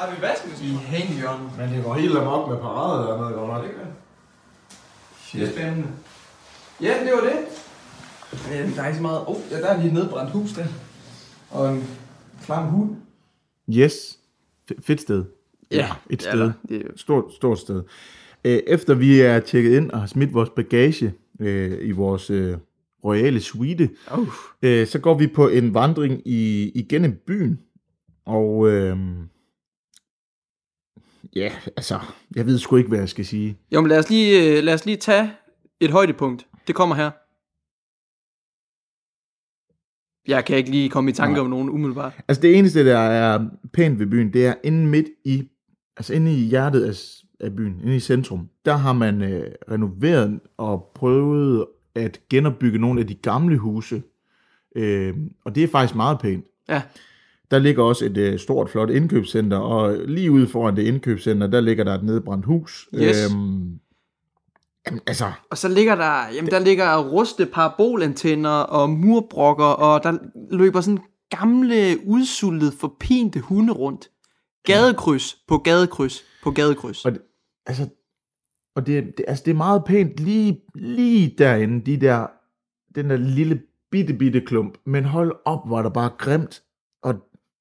[0.00, 0.72] Har vi vaskemaskine?
[0.72, 1.50] I hænghjørnet.
[1.58, 3.64] Men det går helt amok med parade dernede, godt nok.
[5.32, 5.88] Det er spændende.
[6.82, 7.38] Ja, det var det.
[8.32, 9.20] Øh, Der er ikke så meget...
[9.26, 10.64] Oh, ja, der er lige et nedbrændt hus der.
[11.50, 11.84] Og en
[12.44, 12.96] klam hund.
[13.72, 14.18] Yes.
[14.72, 15.24] F- fedt sted.
[15.70, 16.40] Ja, et det er sted.
[16.40, 16.52] der.
[16.68, 17.82] Det er jo- Stort, stort sted.
[18.44, 22.56] Efter vi er tjekket ind og har smidt vores bagage øh, i vores øh,
[23.04, 24.28] royale suite, Uh.
[24.62, 27.58] øh, så går vi på en vandring i, igennem byen.
[28.26, 28.96] Og øh,
[31.36, 31.98] ja, altså,
[32.36, 33.58] jeg ved sgu ikke, hvad jeg skal sige.
[33.74, 35.32] Jo, men lad os, lige, øh, lad os lige tage
[35.80, 36.46] et højdepunkt.
[36.66, 37.10] Det kommer her.
[40.28, 41.40] Jeg kan ikke lige komme i tanke Nej.
[41.40, 42.12] om nogen umiddelbart.
[42.28, 45.48] Altså det eneste, der er pænt ved byen, det er inde midt i,
[45.96, 46.94] altså inde i hjertet af,
[47.46, 53.00] af byen, inde i centrum, der har man øh, renoveret og prøvet at genopbygge nogle
[53.00, 54.02] af de gamle huse.
[54.76, 55.14] Øh,
[55.44, 56.44] og det er faktisk meget pænt.
[56.68, 56.82] Ja.
[57.50, 61.60] Der ligger også et øh, stort, flot indkøbscenter, og lige ude foran det indkøbscenter, der
[61.60, 62.88] ligger der et nedbrændt hus.
[62.94, 63.30] Yes.
[63.32, 63.78] Øhm,
[64.86, 70.18] jamen, altså, Og så ligger der, jamen der ligger ruste parabolantenner og murbrokker, og der
[70.50, 74.10] løber sådan gamle, udsultede, forpinte hunde rundt.
[74.64, 77.04] Gadekryds på gadekryds på gadekryds.
[77.04, 77.20] Og det,
[77.66, 77.88] altså,
[78.76, 82.26] og det, det, altså, det er meget pænt lige, lige derinde, de der,
[82.94, 84.78] den der lille bitte, bitte klump.
[84.86, 86.62] Men hold op, hvor er der bare grimt.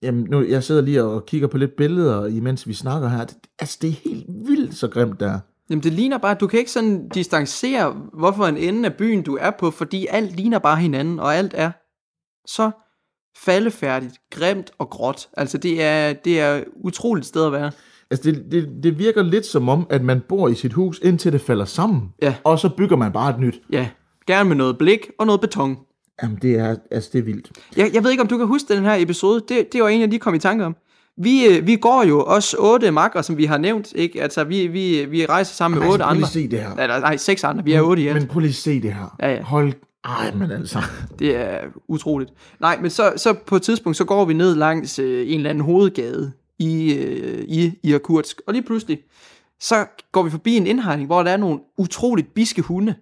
[0.02, 3.26] Jamen, nu, jeg sidder lige og kigger på lidt billeder, imens vi snakker her.
[3.26, 5.39] Det, altså, det er helt vildt så grimt der.
[5.70, 9.38] Jamen det ligner bare, du kan ikke sådan distancere, hvorfor en ende af byen du
[9.41, 11.72] er på, fordi alt ligner bare hinanden, og alt er
[12.47, 12.72] så
[13.38, 15.30] faldefærdigt, grimt og gråt.
[15.38, 17.72] Altså det er, det er utroligt sted at være.
[18.12, 21.34] Altså, det, det, det virker lidt som om, at man bor i sit hus, indtil
[21.34, 22.14] det falder sammen.
[22.22, 22.36] Ja.
[22.43, 23.62] Og så bygger man bare et nyt.
[23.72, 23.89] Ja,
[24.28, 25.78] gerne med noget blik og noget beton.
[26.24, 27.52] Jamen, det er, altså, det er vildt.
[27.78, 29.44] Jeg, jeg ved ikke, om du kan huske den her episode.
[29.50, 30.76] Det, det var en, jeg lige kom i tanke om.
[31.18, 33.94] Vi, øh, vi går jo også otte makker, som vi har nævnt.
[33.96, 34.22] Ikke?
[34.22, 36.30] Altså, vi, vi, vi rejser sammen med Altså, otte prøv lige andre.
[36.30, 36.76] se det her.
[36.76, 37.64] Eller, nej, seks andre.
[37.64, 38.18] Vi er otte i alt.
[38.18, 39.16] Men prøv lige se det her.
[39.22, 39.42] Ja, ja.
[39.44, 39.74] Hold...
[40.06, 40.80] Ej, men altså...
[41.20, 41.58] Det er
[41.88, 42.32] utroligt.
[42.60, 45.50] Nej, men så, så på et tidspunkt, så går vi ned langs øh, en eller
[45.50, 48.42] anden hovedgade i, øh, i Irkutsk.
[48.48, 49.00] Og lige pludselig,
[49.60, 52.96] så går vi forbi en indhegning, hvor der er nogle utroligt biske hunde.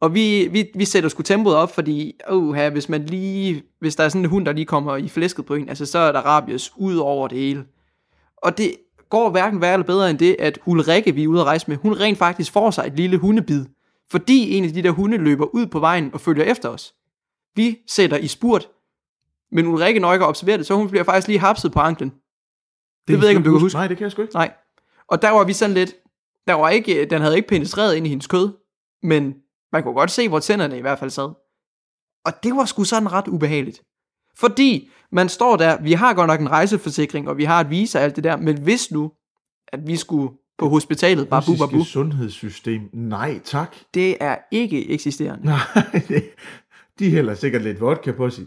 [0.00, 4.04] Og vi, vi, vi sætter sgu tempoet op, fordi uh, hvis, man lige, hvis der
[4.04, 6.20] er sådan en hund, der lige kommer i flæsket på en, altså, så er der
[6.20, 7.64] rabies ud over det hele.
[8.36, 8.74] Og det
[9.10, 11.76] går hverken værre eller bedre end det, at Ulrikke, vi er ude at rejse med,
[11.76, 13.66] hun rent faktisk får sig et lille hundebid.
[14.10, 16.94] Fordi en af de der hunde løber ud på vejen og følger efter os.
[17.56, 18.68] Vi sætter i spurt,
[19.52, 22.12] men Ulrikke når ikke at observere det, så hun bliver faktisk lige hapset på anklen.
[23.08, 23.76] Det, ved jeg ikke, om du kan huske.
[23.76, 24.34] Nej, det kan jeg sgu ikke.
[24.34, 24.52] Nej.
[25.08, 25.94] Og der var vi sådan lidt,
[26.46, 28.52] der var ikke, den havde ikke penetreret ind i hendes kød,
[29.02, 29.34] men
[29.72, 31.30] man kunne godt se, hvor tænderne i hvert fald sad.
[32.24, 33.82] Og det var sgu sådan ret ubehageligt.
[34.36, 37.98] Fordi man står der, vi har godt nok en rejseforsikring, og vi har et visa
[37.98, 39.12] og alt det der, men hvis nu,
[39.68, 42.80] at vi skulle på hospitalet, bare bu, babu, sundhedssystem.
[42.92, 43.76] Nej, tak.
[43.94, 45.44] det er ikke eksisterende.
[45.44, 45.58] Nej,
[46.08, 46.24] det,
[46.98, 48.44] de hælder sikkert lidt vodka på sig.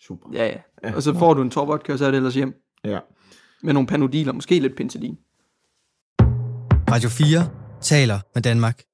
[0.00, 0.28] Super.
[0.32, 0.46] Ja,
[0.84, 0.94] ja.
[0.94, 2.54] Og så får du en torvodka, og så er det ellers hjem.
[2.84, 2.98] Ja.
[3.62, 5.18] Med nogle panodiler, måske lidt penicillin.
[6.90, 7.50] Radio 4
[7.80, 8.87] taler med Danmark.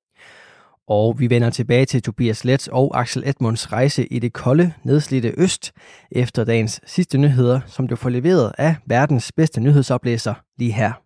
[0.88, 5.34] Og vi vender tilbage til Tobias Let og Axel Edmunds rejse i det kolde, nedslidte
[5.36, 5.72] øst,
[6.10, 11.03] efter dagens sidste nyheder, som du får leveret af verdens bedste nyhedsoplæser lige her.